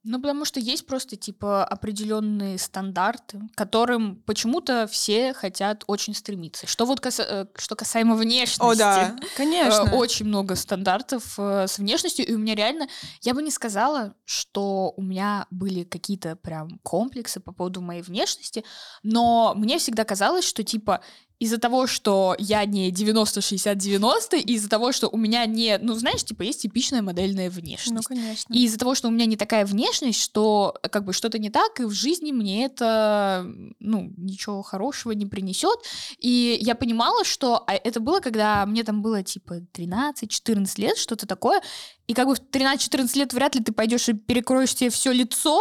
[0.08, 6.68] Ну, потому что есть просто, типа, определенные стандарты, к которым почему-то все хотят очень стремиться.
[6.68, 7.24] Что вот каса...
[7.24, 8.62] Э, что касаемо внешности.
[8.62, 9.90] О, да, конечно.
[9.90, 12.88] Э, очень много стандартов э, с внешностью, и у меня реально...
[13.22, 18.64] Я бы не сказала, что у меня были какие-то прям комплексы по поводу моей внешности,
[19.02, 21.02] но мне всегда казалось, что, типа,
[21.40, 26.44] из-за того, что я не 90-60-90, из-за того, что у меня не, ну, знаешь, типа,
[26.44, 28.10] есть типичная модельная внешность.
[28.10, 28.54] Ну, конечно.
[28.54, 31.80] И из-за того, что у меня не такая внешность, что как бы что-то не так,
[31.80, 33.46] и в жизни мне это,
[33.80, 35.80] ну, ничего хорошего не принесет.
[36.20, 41.28] И я понимала, что а это было, когда мне там было, типа, 13-14 лет, что-то
[41.28, 41.62] такое,
[42.08, 45.60] и как бы в 13-14 лет вряд ли ты пойдешь и перекроешь себе все лицо,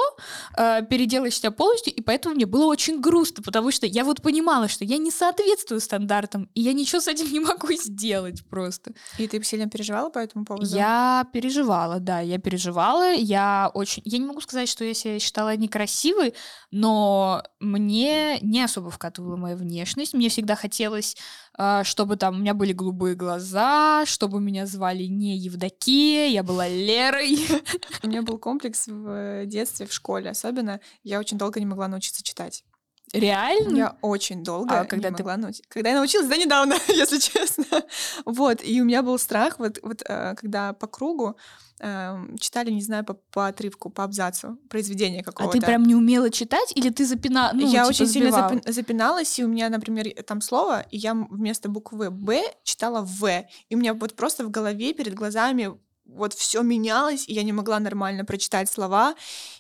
[0.57, 4.68] э, переделаешь себя полностью, и поэтому мне было очень грустно, потому что я вот понимала,
[4.68, 8.92] что я не соответствую стандартам, и я ничего с этим не могу сделать просто.
[9.18, 10.66] И ты сильно переживала по этому поводу?
[10.66, 14.02] Я переживала, да, я переживала, я очень...
[14.04, 16.35] Я не могу сказать, что я себя считала некрасивой,
[16.70, 21.16] но мне не особо вкатывала моя внешность, мне всегда хотелось
[21.84, 27.38] чтобы там у меня были голубые глаза, чтобы меня звали не Евдокия, я была Лерой.
[28.02, 30.80] У меня был комплекс в детстве, в школе особенно.
[31.02, 32.64] Я очень долго не могла научиться читать.
[33.12, 33.76] Реально?
[33.76, 35.22] Я очень долго а, когда не ты...
[35.22, 35.68] могла научиться.
[35.68, 37.64] Когда я научилась, да недавно, если честно.
[38.24, 41.36] Вот, и у меня был страх, вот, вот э, когда по кругу
[41.80, 45.56] э, читали, не знаю, по, по отрывку, по абзацу произведение какого-то.
[45.56, 47.52] А ты прям не умела читать или ты запина...
[47.52, 48.72] ну, Я типа очень сильно запи...
[48.72, 53.74] запиналась, и у меня, например, там слово, и я вместо буквы «Б» читала «В», и
[53.74, 55.70] у меня вот просто в голове перед глазами
[56.14, 59.14] вот все менялось, и я не могла нормально прочитать слова.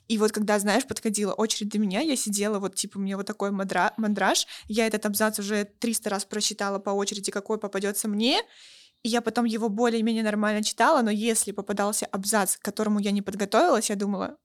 [0.08, 3.50] И вот когда, знаешь, подходила очередь до меня, я сидела, вот типа, меня вот такой
[3.50, 8.40] мандра мандраж, я этот абзац уже 300 раз прочитала по очереди, какой попадется мне,
[9.02, 13.20] и я потом его более-менее нормально читала, но если попадался абзац, к которому я не
[13.20, 14.38] подготовилась, я думала,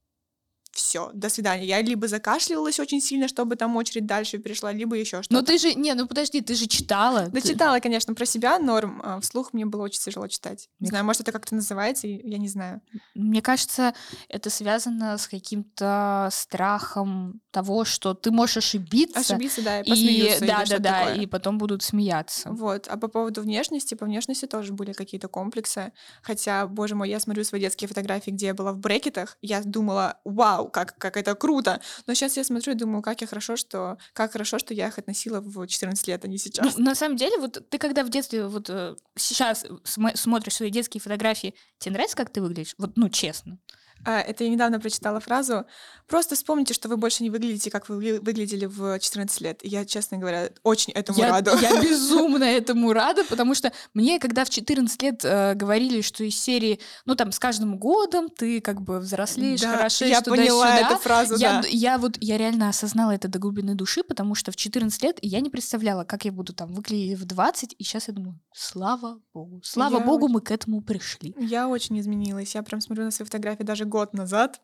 [0.80, 1.66] все, до свидания.
[1.66, 5.34] Я либо закашливалась очень сильно, чтобы там очередь дальше перешла, либо еще что-то.
[5.34, 7.28] Но ты же, не, ну подожди, ты же читала.
[7.28, 7.50] Да, ты...
[7.50, 10.70] читала, конечно, про себя норм, а вслух мне было очень тяжело читать.
[10.80, 12.82] Не знаю, может, это как-то называется, я не знаю.
[13.14, 13.94] Мне кажется,
[14.30, 19.20] это связано с каким-то страхом того, что ты можешь ошибиться.
[19.20, 20.46] Ошибиться, да, и посмеются.
[20.46, 21.24] И, да, да, да, такое.
[21.24, 22.52] и потом будут смеяться.
[22.52, 25.92] Вот, а по поводу внешности, по внешности тоже были какие-то комплексы.
[26.22, 30.20] Хотя, боже мой, я смотрю свои детские фотографии, где я была в брекетах, я думала,
[30.24, 31.82] вау, как, как это круто.
[32.08, 34.98] Но сейчас я смотрю и думаю, как я хорошо, что, как хорошо, что я их
[34.98, 36.78] относила в 14 лет, а не сейчас.
[36.78, 40.70] Ну, на самом деле, вот ты когда в детстве, вот э, сейчас см- смотришь свои
[40.70, 42.76] детские фотографии, тебе нравится, как ты выглядишь?
[42.78, 43.58] Вот, ну, честно.
[44.06, 45.66] А, это я недавно прочитала фразу.
[46.08, 49.60] Просто вспомните, что вы больше не выглядите, как вы выглядели в 14 лет.
[49.64, 51.56] я, честно говоря, очень этому я, рада.
[51.62, 56.40] Я безумно этому рада, потому что мне, когда в 14 лет э, говорили, что из
[56.42, 60.98] серии, ну там, с каждым годом ты как бы взрослеешь, да, хорошеешь я поняла эту
[60.98, 61.68] фразу, я, да.
[61.70, 65.42] Я вот, я реально осознала это до глубины души, потому что в 14 лет я
[65.42, 69.62] не представляла, как я буду там выглядеть в 20, и сейчас я думаю, слава богу,
[69.64, 70.34] слава я богу, очень...
[70.34, 71.36] мы к этому пришли.
[71.38, 72.56] Я очень изменилась.
[72.56, 74.62] Я прям смотрю на свои фотографии даже год назад.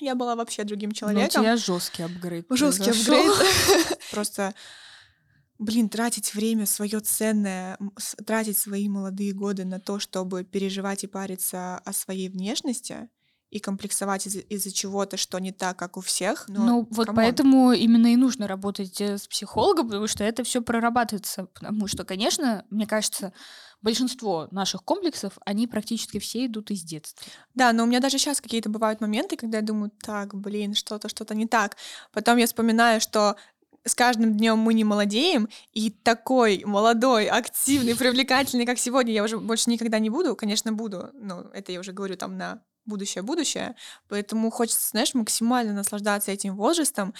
[0.00, 1.30] Я была вообще другим человеком.
[1.34, 2.46] Ну, у тебя жесткий апгрейд.
[2.50, 3.98] Жесткий апгрейд.
[4.10, 4.54] Просто,
[5.58, 7.78] блин, тратить время свое ценное,
[8.26, 13.08] тратить свои молодые годы на то, чтобы переживать и париться о своей внешности
[13.54, 16.46] и комплексовать из- из-за чего-то, что не так, как у всех.
[16.48, 17.22] Но, ну, вот come on.
[17.22, 21.46] поэтому именно и нужно работать э, с психологом, потому что это все прорабатывается.
[21.54, 23.32] Потому что, конечно, мне кажется,
[23.80, 27.24] большинство наших комплексов, они практически все идут из детства.
[27.54, 31.08] Да, но у меня даже сейчас какие-то бывают моменты, когда я думаю, так, блин, что-то,
[31.08, 31.76] что-то не так.
[32.12, 33.36] Потом я вспоминаю, что
[33.84, 39.38] с каждым днем мы не молодеем, и такой молодой, активный, привлекательный, как сегодня, я уже
[39.38, 40.34] больше никогда не буду.
[40.34, 43.74] Конечно, буду, но это я уже говорю там на будущее-будущее.
[44.08, 47.14] Поэтому хочется, знаешь, максимально наслаждаться этим возрастом.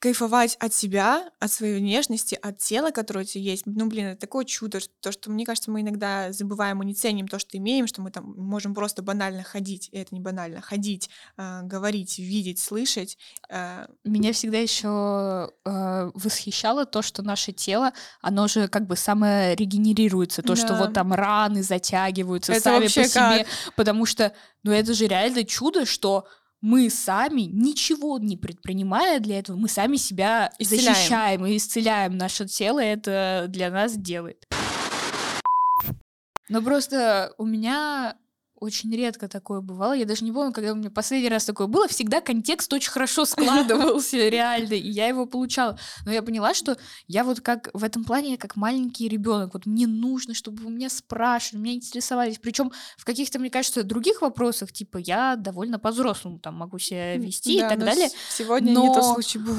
[0.00, 3.64] Кайфовать от себя, от своей внешности, от тела, которое у тебя есть.
[3.66, 6.94] Ну, блин, это такое чудо, что, то, что, мне кажется, мы иногда забываем и не
[6.94, 10.62] ценим то, что имеем, что мы там можем просто банально ходить, и это не банально,
[10.62, 13.18] ходить, э, говорить, видеть, слышать.
[13.50, 13.86] Э.
[14.02, 20.40] Меня всегда еще э, восхищало то, что наше тело, оно же как бы самое регенерируется,
[20.40, 20.56] то, да.
[20.56, 23.46] что вот там раны затягиваются это сами по себе, как?
[23.76, 24.32] потому что,
[24.62, 26.26] ну, это же реально чудо, что
[26.60, 30.94] мы сами, ничего не предпринимая для этого, мы сами себя исцеляем.
[30.94, 32.16] защищаем и исцеляем.
[32.16, 34.46] Наше тело это для нас делает.
[36.48, 38.16] Но просто у меня
[38.60, 39.94] очень редко такое бывало.
[39.94, 41.88] Я даже не помню, когда у меня последний раз такое было.
[41.88, 45.78] Всегда контекст очень хорошо складывался, реально, и я его получала.
[46.04, 46.76] Но я поняла, что
[47.08, 49.54] я вот как в этом плане, как маленький ребенок.
[49.54, 52.38] Вот мне нужно, чтобы у меня спрашивали, меня интересовались.
[52.38, 57.56] Причем в каких-то, мне кажется, других вопросах, типа, я довольно по-взрослому там могу себя вести
[57.56, 58.08] и так далее.
[58.30, 59.56] Сегодня не тот случай был.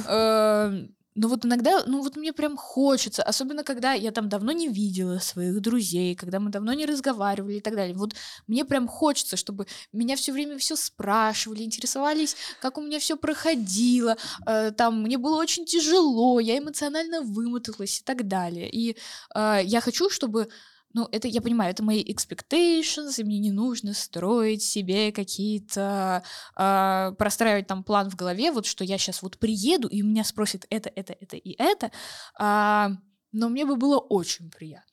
[1.16, 5.20] Но вот иногда, ну вот мне прям хочется, особенно когда я там давно не видела
[5.20, 7.96] своих друзей, когда мы давно не разговаривали и так далее.
[7.96, 8.14] Вот
[8.48, 14.16] мне прям хочется, чтобы меня все время все спрашивали, интересовались, как у меня все проходило,
[14.46, 18.70] э, там мне было очень тяжело, я эмоционально вымоталась и так далее.
[18.70, 18.96] И
[19.36, 20.48] э, я хочу, чтобы
[20.94, 26.24] ну, это, я понимаю, это мои expectations, и мне не нужно строить себе какие-то,
[26.58, 30.24] э, простраивать там план в голове, вот что я сейчас вот приеду, и у меня
[30.24, 31.92] спросят это, это, это и это,
[32.40, 32.90] э,
[33.32, 34.88] но мне бы было очень приятно.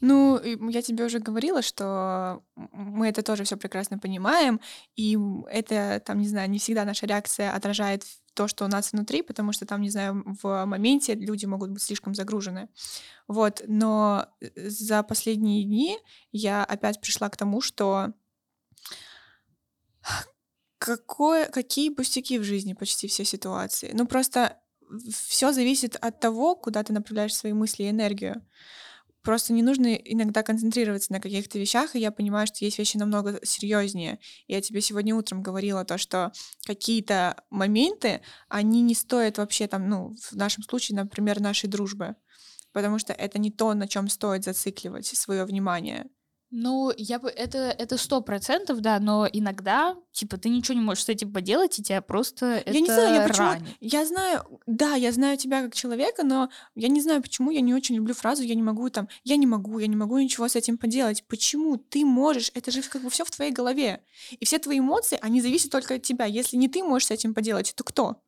[0.00, 4.60] Ну, я тебе уже говорила, что мы это тоже все прекрасно понимаем,
[4.96, 5.18] и
[5.50, 8.04] это, там, не знаю, не всегда наша реакция отражает
[8.40, 11.82] то, что у нас внутри, потому что там, не знаю, в моменте люди могут быть
[11.82, 12.70] слишком загружены.
[13.28, 15.98] Вот, но э, за последние дни
[16.32, 18.14] я опять пришла к тому, что
[20.78, 23.90] какое, какие пустяки в жизни почти все ситуации.
[23.92, 24.56] Ну, просто
[25.12, 28.42] все зависит от того, куда ты направляешь свои мысли и энергию.
[29.22, 33.38] Просто не нужно иногда концентрироваться на каких-то вещах, и я понимаю, что есть вещи намного
[33.44, 34.18] серьезнее.
[34.48, 36.32] Я тебе сегодня утром говорила то, что
[36.64, 42.16] какие-то моменты, они не стоят вообще там, ну, в нашем случае, например, нашей дружбы,
[42.72, 46.08] потому что это не то, на чем стоит зацикливать свое внимание.
[46.52, 51.04] Ну, я бы это это сто процентов, да, но иногда, типа, ты ничего не можешь
[51.04, 53.46] с этим поделать, и тебя просто я это не знаю, я почему,
[53.80, 57.72] Я знаю, да, я знаю тебя как человека, но я не знаю, почему я не
[57.72, 60.56] очень люблю фразу «я не могу там», «я не могу», «я не могу ничего с
[60.56, 61.24] этим поделать».
[61.28, 61.76] Почему?
[61.76, 64.02] Ты можешь, это же как бы все в твоей голове.
[64.32, 66.24] И все твои эмоции, они зависят только от тебя.
[66.24, 68.20] Если не ты можешь с этим поделать, то кто?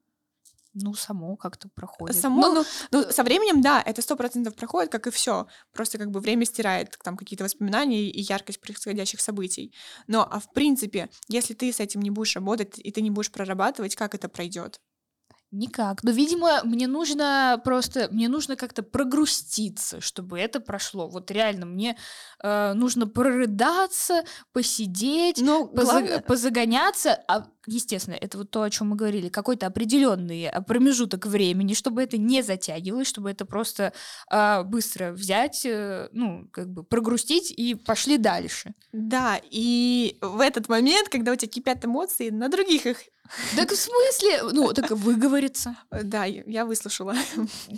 [0.75, 2.17] Ну, само как-то проходит.
[2.17, 5.47] Само, ну, ну, ну со временем, да, это сто процентов проходит, как и все.
[5.73, 9.75] Просто как бы время стирает там какие-то воспоминания и яркость происходящих событий.
[10.07, 13.31] Но, а в принципе, если ты с этим не будешь работать и ты не будешь
[13.31, 14.81] прорабатывать, как это пройдет?
[15.53, 16.03] Никак.
[16.03, 21.09] Но, видимо, мне нужно просто, мне нужно как-то прогруститься, чтобы это прошло.
[21.09, 21.99] Вот реально, мне
[22.43, 26.21] э, нужно прорыдаться, посидеть, ну, поза- главное...
[26.21, 27.23] позагоняться.
[27.29, 32.17] А, естественно, это вот то, о чем мы говорили, какой-то определенный промежуток времени, чтобы это
[32.17, 33.93] не затягивалось, чтобы это просто
[34.31, 38.73] э, быстро взять, э, ну, как бы прогрустить и пошли дальше.
[38.93, 43.03] Да, и в этот момент, когда у тебя кипят эмоции, на других их
[43.57, 44.43] так в смысле?
[44.53, 45.77] Ну, так выговориться.
[45.91, 47.15] Да, я выслушала.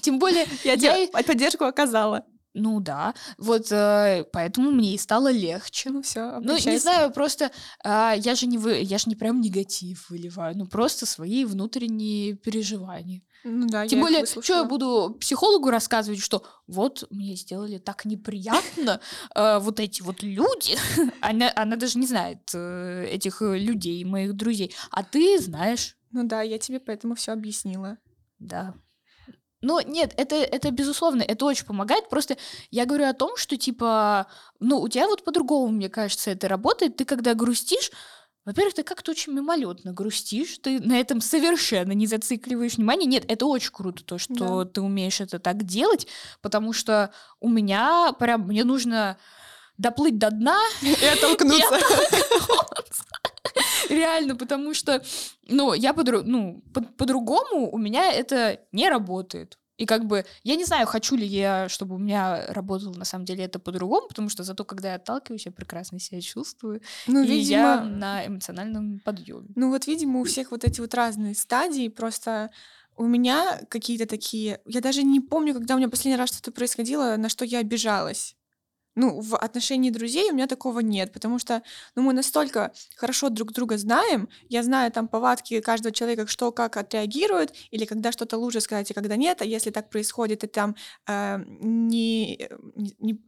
[0.03, 0.47] Тем более...
[0.65, 1.09] Я, я...
[1.09, 2.25] поддержку оказала.
[2.57, 5.91] Ну да, вот э, поэтому мне и стало легче.
[5.91, 7.51] Ну все, Ну не знаю, просто
[7.83, 12.35] э, я же не вы, я же не прям негатив выливаю, ну просто свои внутренние
[12.35, 13.23] переживания.
[13.45, 19.01] Ну да, Тем более, что я буду психологу рассказывать, что вот мне сделали так неприятно
[19.35, 20.79] э, вот эти вот люди.
[21.21, 25.97] она, даже не знает э, этих людей, моих друзей, а ты знаешь.
[26.11, 27.99] Ну да, я тебе поэтому все объяснила.
[28.39, 28.75] Да.
[29.61, 32.11] Ну, нет, это, это безусловно, это очень помогает.
[32.11, 32.37] Просто
[32.71, 34.27] я говорю о том, что, типа,
[34.61, 36.97] ну, у тебя вот по-другому, мне кажется, это работает.
[36.97, 37.91] Ты когда грустишь,
[38.45, 43.07] во-первых, ты как-то очень мимолетно грустишь, ты на этом совершенно не зацикливаешь внимание.
[43.07, 44.71] Нет, это очень круто, то, что да.
[44.71, 46.07] ты умеешь это так делать,
[46.43, 49.17] потому что у меня прям, мне нужно
[49.79, 51.79] доплыть до дна и оттолкнуться.
[53.89, 55.03] Реально, потому что,
[55.49, 59.59] ну, я ну, по- по-другому у меня это не работает.
[59.77, 63.25] И как бы я не знаю, хочу ли я, чтобы у меня работало на самом
[63.25, 66.81] деле это по-другому, потому что зато когда я отталкиваюсь, я прекрасно себя чувствую.
[67.07, 69.49] Ну, и видимо, я на эмоциональном подъеме.
[69.57, 71.89] Ну вот, видимо, у всех вот эти вот разные стадии.
[71.89, 72.51] Просто
[72.97, 74.61] у меня какие-то такие.
[74.65, 78.37] Я даже не помню, когда у меня последний раз что-то происходило, на что я обижалась.
[78.95, 81.63] Ну, в отношении друзей у меня такого нет, потому что
[81.97, 86.77] ну, мы настолько хорошо друг друга знаем, я знаю там повадки каждого человека, что как
[86.77, 90.77] отреагирует, или когда что-то лучше сказать, и когда нет, а если так происходит, и там
[91.07, 92.49] э, не,
[93.01, 93.21] не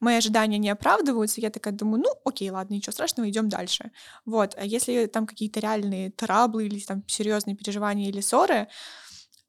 [0.00, 3.90] мои ожидания не оправдываются, я такая думаю, ну, окей, ладно, ничего страшного, идем дальше.
[4.24, 8.68] Вот, а если там какие-то реальные траблы или там серьезные переживания или ссоры,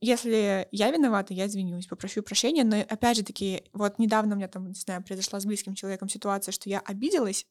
[0.01, 4.47] если я виновата, я извинюсь, попрошу прощения, но опять же таки, вот недавно у меня
[4.47, 7.45] там, не знаю, произошла с близким человеком ситуация, что я обиделась,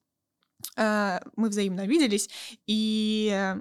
[0.76, 2.30] э, мы взаимно обиделись,
[2.66, 3.56] и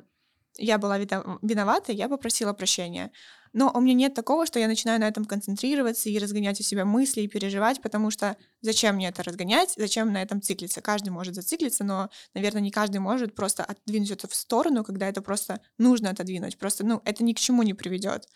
[0.58, 3.12] я была виновата, я попросила прощения.
[3.54, 6.86] Но у меня нет такого, что я начинаю на этом концентрироваться и разгонять у себя
[6.86, 10.82] мысли и переживать, потому что зачем мне это разгонять, зачем на этом циклиться?
[10.82, 15.22] Каждый может зациклиться, но, наверное, не каждый может просто отодвинуть это в сторону, когда это
[15.22, 16.58] просто нужно отодвинуть.
[16.58, 18.28] Просто, ну, это ни к чему не приведет.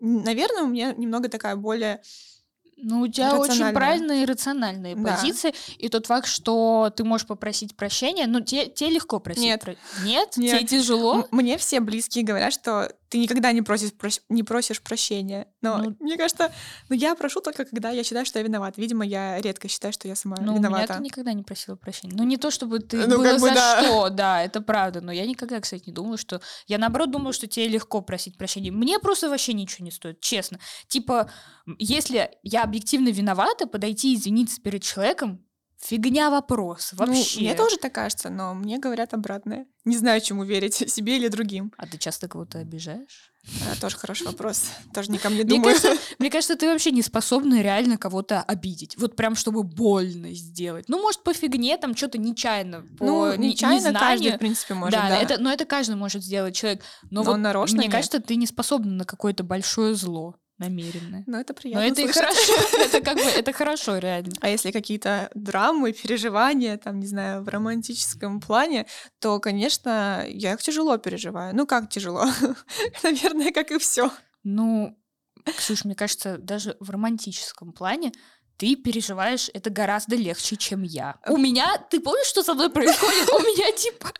[0.00, 2.02] Наверное, у меня немного такая более
[2.78, 5.16] ну, у тебя очень правильные и рациональные да.
[5.16, 5.54] позиции.
[5.78, 9.42] И тот факт, что ты можешь попросить прощения, ну, тебе, тебе легко просить.
[9.42, 9.60] Нет.
[9.62, 9.76] Про...
[10.04, 10.36] Нет?
[10.36, 10.58] Нет?
[10.58, 11.20] Тебе тяжело?
[11.20, 14.20] М- мне все близкие говорят, что ты никогда не просишь, прос...
[14.28, 15.46] не просишь прощения.
[15.62, 16.52] Но ну, мне кажется,
[16.88, 18.76] ну, я прошу только, когда я считаю, что я виноват.
[18.76, 20.94] Видимо, я редко считаю, что я сама ну, виновата.
[20.94, 22.14] Ты никогда не просила прощения.
[22.16, 23.82] Ну, не то, чтобы ты ну, было как бы, за да.
[23.82, 25.00] что, да, это правда.
[25.00, 26.40] Но я никогда, кстати, не думала, что...
[26.66, 28.70] Я, наоборот, думала, что тебе легко просить прощения.
[28.70, 30.58] Мне просто вообще ничего не стоит, честно.
[30.88, 31.30] Типа,
[31.78, 35.45] если я объективно виновата, подойти и извиниться перед человеком,
[35.82, 37.40] Фигня вопрос, вообще.
[37.40, 39.66] Ну, мне тоже так кажется, но мне говорят обратное.
[39.84, 41.72] Не знаю, чему верить, себе или другим.
[41.76, 43.32] А ты часто кого-то обижаешь?
[43.70, 44.64] А, тоже хороший вопрос.
[44.94, 45.60] Тоже не ко мне думаю.
[45.60, 48.96] Мне кажется, мне кажется, ты вообще не способна реально кого-то обидеть.
[48.96, 50.88] Вот прям, чтобы больно сделать.
[50.88, 54.98] Ну, может, по фигне, там, что-то нечаянно, по Ну, нечаянно не каждый, в принципе, может,
[54.98, 55.08] да.
[55.10, 55.18] да.
[55.18, 56.82] Это, но это каждый может сделать человек.
[57.10, 57.94] Но, но вот, нарочно мне нет.
[57.94, 61.24] кажется, ты не способна на какое-то большое зло намеренно.
[61.26, 62.16] Ну, это приятно Но это слышать.
[62.16, 64.32] и хорошо, это как бы, это хорошо, реально.
[64.40, 68.86] А если какие-то драмы, переживания, там, не знаю, в романтическом плане,
[69.18, 71.54] то, конечно, я их тяжело переживаю.
[71.54, 72.24] Ну, как тяжело?
[73.02, 74.10] Наверное, как и все.
[74.44, 74.96] Ну,
[75.52, 78.12] Ксюш, мне кажется, даже в романтическом плане
[78.56, 81.16] ты переживаешь это гораздо легче, чем я.
[81.28, 83.28] У меня, ты помнишь, что со мной происходит?
[83.32, 84.12] У меня типа,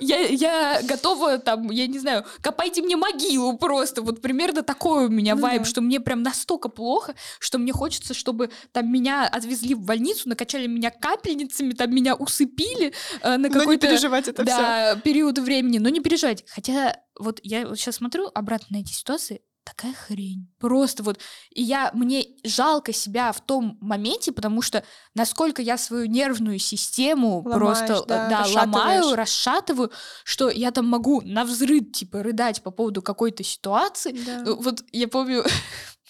[0.00, 4.02] я, я готова там, я не знаю, копайте мне могилу просто.
[4.02, 8.14] Вот примерно такой у меня ну вайб, что мне прям настолько плохо, что мне хочется,
[8.14, 12.92] чтобы там меня отвезли в больницу, накачали меня капельницами, там меня усыпили
[13.22, 13.86] э, на какой-то...
[13.88, 16.44] переживать это да, период времени, но не переживать.
[16.48, 20.48] Хотя вот я сейчас смотрю обратно на эти ситуации, такая хрень.
[20.58, 21.18] Просто вот.
[21.50, 27.42] И я, мне жалко себя в том моменте, потому что насколько я свою нервную систему
[27.42, 29.90] Ломаешь, просто да, да, ломаю, расшатываю,
[30.24, 34.12] что я там могу на взрыв, типа, рыдать по поводу какой-то ситуации.
[34.24, 34.54] Да.
[34.54, 35.44] Вот я помню,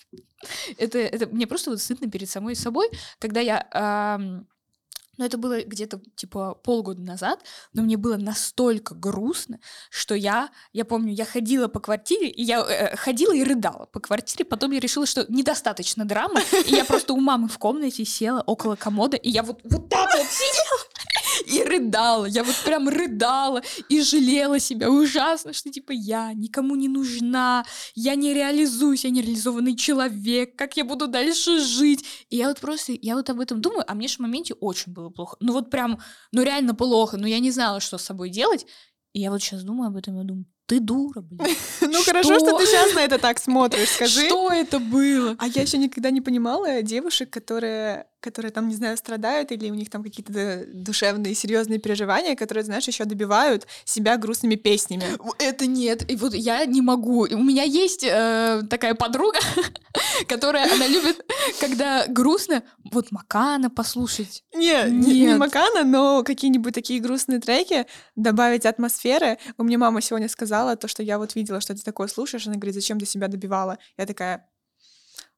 [0.78, 2.88] это, это мне просто вот стыдно перед самой собой,
[3.18, 4.28] когда я
[5.18, 7.40] но это было где-то типа полгода назад,
[7.74, 9.60] но мне было настолько грустно,
[9.90, 14.00] что я, я помню, я ходила по квартире, и я э, ходила и рыдала по
[14.00, 18.42] квартире, потом я решила, что недостаточно драмы, и я просто у мамы в комнате села
[18.46, 20.87] около комода, и я вот, вот так вот сидела
[21.46, 22.26] и рыдала.
[22.26, 27.64] Я вот прям рыдала и жалела себя ужасно, что типа я никому не нужна,
[27.94, 32.04] я не реализуюсь, я нереализованный человек, как я буду дальше жить.
[32.30, 34.92] И я вот просто, я вот об этом думаю, а мне же в моменте очень
[34.92, 35.36] было плохо.
[35.40, 36.00] Ну вот прям,
[36.32, 38.66] ну реально плохо, но я не знала, что с собой делать.
[39.12, 41.56] И я вот сейчас думаю об этом, я думаю, ты дура, блин.
[41.80, 44.26] Ну хорошо, что ты сейчас на это так смотришь, скажи.
[44.26, 45.34] Что это было?
[45.38, 49.74] А я еще никогда не понимала девушек, которые, которые там, не знаю, страдают или у
[49.74, 55.04] них там какие-то душевные, серьезные переживания, которые, знаешь, еще добивают себя грустными песнями.
[55.38, 56.10] Это нет.
[56.10, 57.26] И вот я не могу.
[57.30, 59.38] У меня есть э, такая подруга,
[60.28, 61.24] которая, она любит,
[61.60, 62.62] когда грустно,
[62.92, 64.44] вот Макана послушать.
[64.54, 69.38] Не, не, не Макана, но какие-нибудь такие грустные треки, добавить атмосферы.
[69.56, 72.46] У меня мама сегодня сказала, сказала, то, что я вот видела, что ты такое слушаешь,
[72.46, 73.78] она говорит, зачем ты себя добивала?
[73.96, 74.48] Я такая,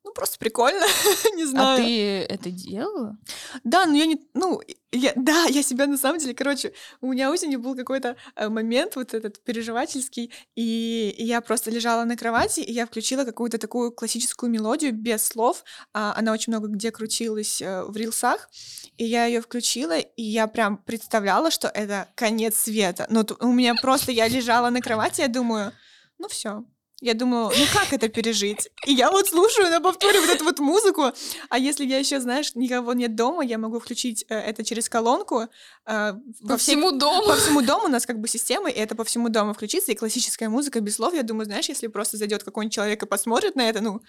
[0.03, 0.85] ну, просто прикольно,
[1.35, 1.75] не а знаю.
[1.75, 3.19] А ты это делала?
[3.65, 4.61] Да, но я не, ну,
[4.93, 8.97] я, да, я себя на самом деле, короче, у меня осенью был какой-то э, момент
[8.97, 13.93] вот этот переживательский, и, и я просто лежала на кровати, и я включила какую-то такую
[13.93, 18.49] классическую мелодию без слов, а, она очень много где крутилась э, в рилсах,
[18.97, 23.07] и я ее включила, и я прям представляла, что это конец света.
[23.11, 25.73] Ну, у меня просто, я лежала на кровати, я думаю,
[26.19, 26.65] ну все,
[27.01, 28.69] я думаю, ну как это пережить?
[28.87, 31.13] И я вот слушаю на повторе вот эту вот музыку.
[31.49, 35.49] А если я еще, знаешь, никого нет дома, я могу включить э, это через колонку.
[35.87, 36.13] Э,
[36.47, 37.27] по всему дому?
[37.27, 39.93] По всему дому у нас как бы система, и это по всему дому включится.
[39.93, 43.57] И классическая музыка без слов, я думаю, знаешь, если просто зайдет какой-нибудь человек и посмотрит
[43.57, 44.03] на это, ну,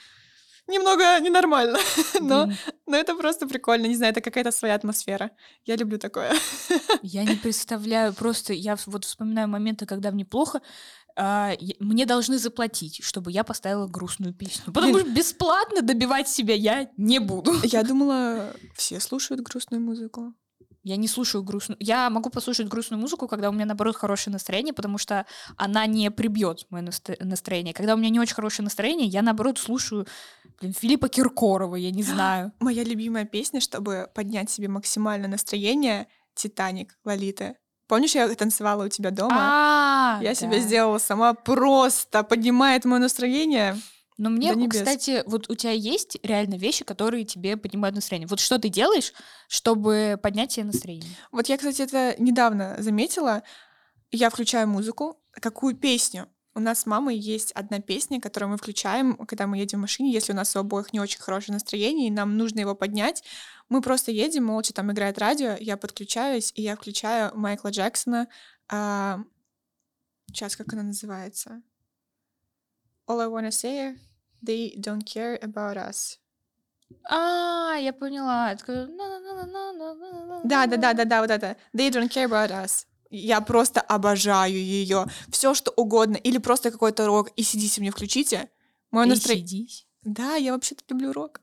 [0.67, 1.79] немного ненормально,
[2.19, 2.49] но,
[2.85, 5.31] но это просто прикольно, не знаю, это какая-то своя атмосфера.
[5.65, 6.33] Я люблю такое.
[7.01, 10.61] Я не представляю, просто я вот вспоминаю моменты, когда мне плохо,
[11.15, 14.65] а, мне должны заплатить, чтобы я поставила грустную песню.
[14.73, 15.05] Потому Блин.
[15.05, 17.53] что бесплатно добивать себя я не буду.
[17.63, 20.33] Я думала, все слушают грустную музыку.
[20.83, 21.77] Я не слушаю грустную.
[21.79, 26.09] Я могу послушать грустную музыку, когда у меня наоборот хорошее настроение, потому что она не
[26.09, 27.73] прибьет мое наст- настроение.
[27.73, 30.07] Когда у меня не очень хорошее настроение, я наоборот слушаю,
[30.59, 32.51] блин, Филиппа Киркорова, я не знаю.
[32.59, 37.57] Моя любимая песня, чтобы поднять себе максимальное настроение, «Титаник» Лолиты.
[37.91, 39.35] Помнишь, я танцевала у тебя дома?
[39.37, 40.35] А, Я да.
[40.35, 43.75] себе сделала сама просто, поднимает мое настроение.
[44.17, 48.29] Но мне, кстати, вот у тебя есть реально вещи, которые тебе поднимают настроение.
[48.29, 49.11] Вот что ты делаешь,
[49.49, 51.11] чтобы поднять тебе настроение?
[51.33, 53.43] Вот я, кстати, это недавно заметила.
[54.09, 55.19] Я включаю музыку.
[55.33, 56.29] Какую песню?
[56.55, 60.13] У нас с мамой есть одна песня, которую мы включаем, когда мы едем в машине,
[60.13, 63.21] если у нас у обоих не очень хорошее настроение, и нам нужно его поднять.
[63.71, 68.27] Мы просто едем, молча там играет радио, я подключаюсь, и я включаю Майкла Джексона.
[68.69, 71.61] сейчас, как она называется?
[73.07, 73.97] All I wanna say,
[74.45, 76.17] they don't care about us.
[77.09, 78.53] А, я поняла.
[80.43, 81.55] Да, да, да, да, да, вот это.
[81.73, 82.85] They don't care about us.
[83.09, 85.05] Я просто обожаю ее.
[85.29, 86.17] Все что угодно.
[86.17, 87.29] Или просто какой-то рок.
[87.37, 88.49] И сидите мне включите.
[88.91, 89.67] Мое настроение.
[90.03, 91.40] Да, я вообще-то люблю рок.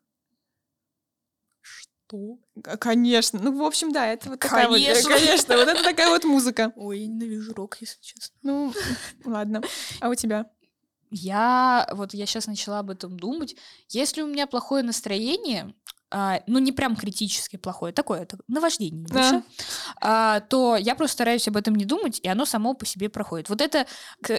[2.08, 2.38] Что?
[2.78, 3.38] Конечно.
[3.42, 4.78] Ну, в общем, да, это вот такая вот.
[4.78, 5.10] э, Конечно.
[5.10, 6.72] Конечно, вот это такая вот музыка.
[6.76, 8.34] Ой, я ненавижу рок, если честно.
[8.42, 8.72] Ну,
[9.24, 9.62] ладно.
[10.00, 10.46] А у тебя?
[11.10, 13.56] Я вот я сейчас начала об этом думать.
[13.88, 15.74] Если у меня плохое настроение,
[16.10, 19.42] а, ну не прям критически плохое, такое это наваждение небольшое,
[20.00, 23.48] а, то я просто стараюсь об этом не думать, и оно само по себе проходит.
[23.48, 23.86] Вот это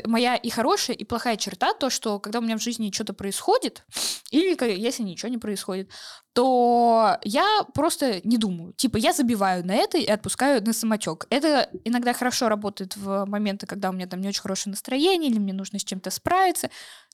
[0.06, 3.84] моя и хорошая, и плохая черта, то, что когда у меня в жизни что-то происходит,
[4.32, 5.92] или если ничего не происходит,
[6.34, 8.74] то я просто не думаю.
[8.74, 11.26] Типа я забиваю на это и отпускаю на самотек.
[11.30, 15.40] Это иногда хорошо работает в моменты, когда у меня там не очень хорошее настроение, или
[15.40, 16.70] мне нужно с чем-то справиться,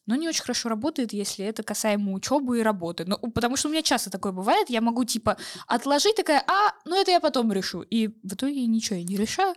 [0.05, 3.05] но не очень хорошо работает, если это касаемо учебы и работы.
[3.05, 5.37] Ну, потому что у меня часто такое бывает, я могу типа
[5.67, 7.81] отложить такая, а, ну это я потом решу.
[7.81, 9.55] И в итоге ничего я не решаю.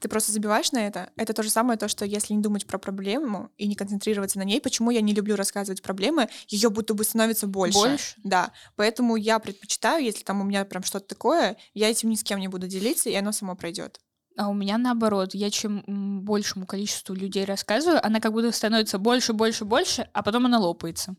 [0.00, 1.10] Ты просто забиваешь на это.
[1.16, 4.42] Это то же самое, то, что если не думать про проблему и не концентрироваться на
[4.42, 7.78] ней, почему я не люблю рассказывать проблемы, ее будто бы становится больше.
[7.78, 8.14] Больше?
[8.22, 8.52] Да.
[8.76, 12.38] Поэтому я предпочитаю, если там у меня прям что-то такое, я этим ни с кем
[12.38, 14.00] не буду делиться, и оно само пройдет.
[14.36, 15.84] А у меня наоборот, я чем
[16.24, 21.14] большему количеству людей рассказываю, она как будто становится больше, больше, больше, а потом она лопается.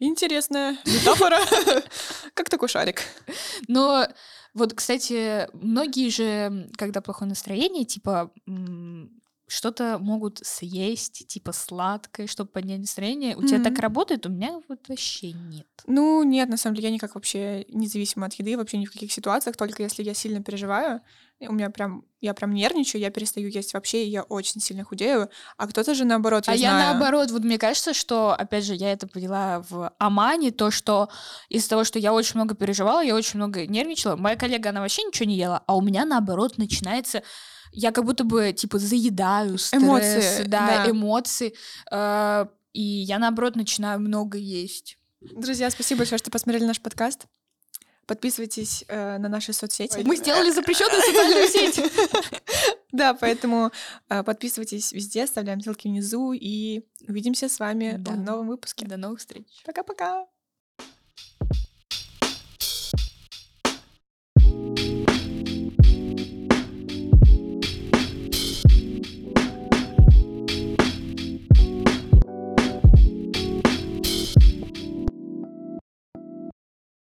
[0.00, 1.38] Интересная метафора.
[2.34, 3.02] Как такой шарик.
[3.68, 4.04] Но
[4.52, 8.32] вот, кстати, многие же, когда плохое настроение, типа
[9.52, 13.36] что-то могут съесть, типа сладкое, чтобы поднять настроение.
[13.36, 13.64] У тебя Мгм.
[13.64, 14.26] так работает?
[14.26, 15.66] У меня вот вообще нет.
[15.86, 19.12] Ну, нет, на самом деле, я никак вообще независима от еды, вообще ни в каких
[19.12, 21.00] ситуациях, только если я сильно переживаю,
[21.48, 25.28] у меня прям, я прям нервничаю, я перестаю есть вообще, и я очень сильно худею,
[25.56, 26.94] а кто-то же наоборот, я а я знаю.
[26.94, 31.08] наоборот, вот мне кажется, что, опять же, я это поняла в Омане, то, что
[31.48, 35.02] из-за того, что я очень много переживала, я очень много нервничала, моя коллега, она вообще
[35.02, 37.22] ничего не ела, а у меня наоборот начинается
[37.72, 40.90] я как будто бы типа заедаю стресс, Эмоции, да, да.
[40.90, 41.54] эмоции,
[41.90, 44.98] э, и я наоборот начинаю много есть.
[45.20, 47.26] Друзья, спасибо большое, что посмотрели наш подкаст.
[48.06, 50.00] Подписывайтесь э, на наши соцсети.
[50.04, 51.80] Мы сделали запрещенную социальную сеть.
[52.92, 53.72] Да, поэтому
[54.10, 58.84] э, подписывайтесь везде, оставляем ссылки внизу и увидимся с вами в новом выпуске.
[58.84, 59.46] До новых встреч.
[59.64, 60.26] Пока-пока.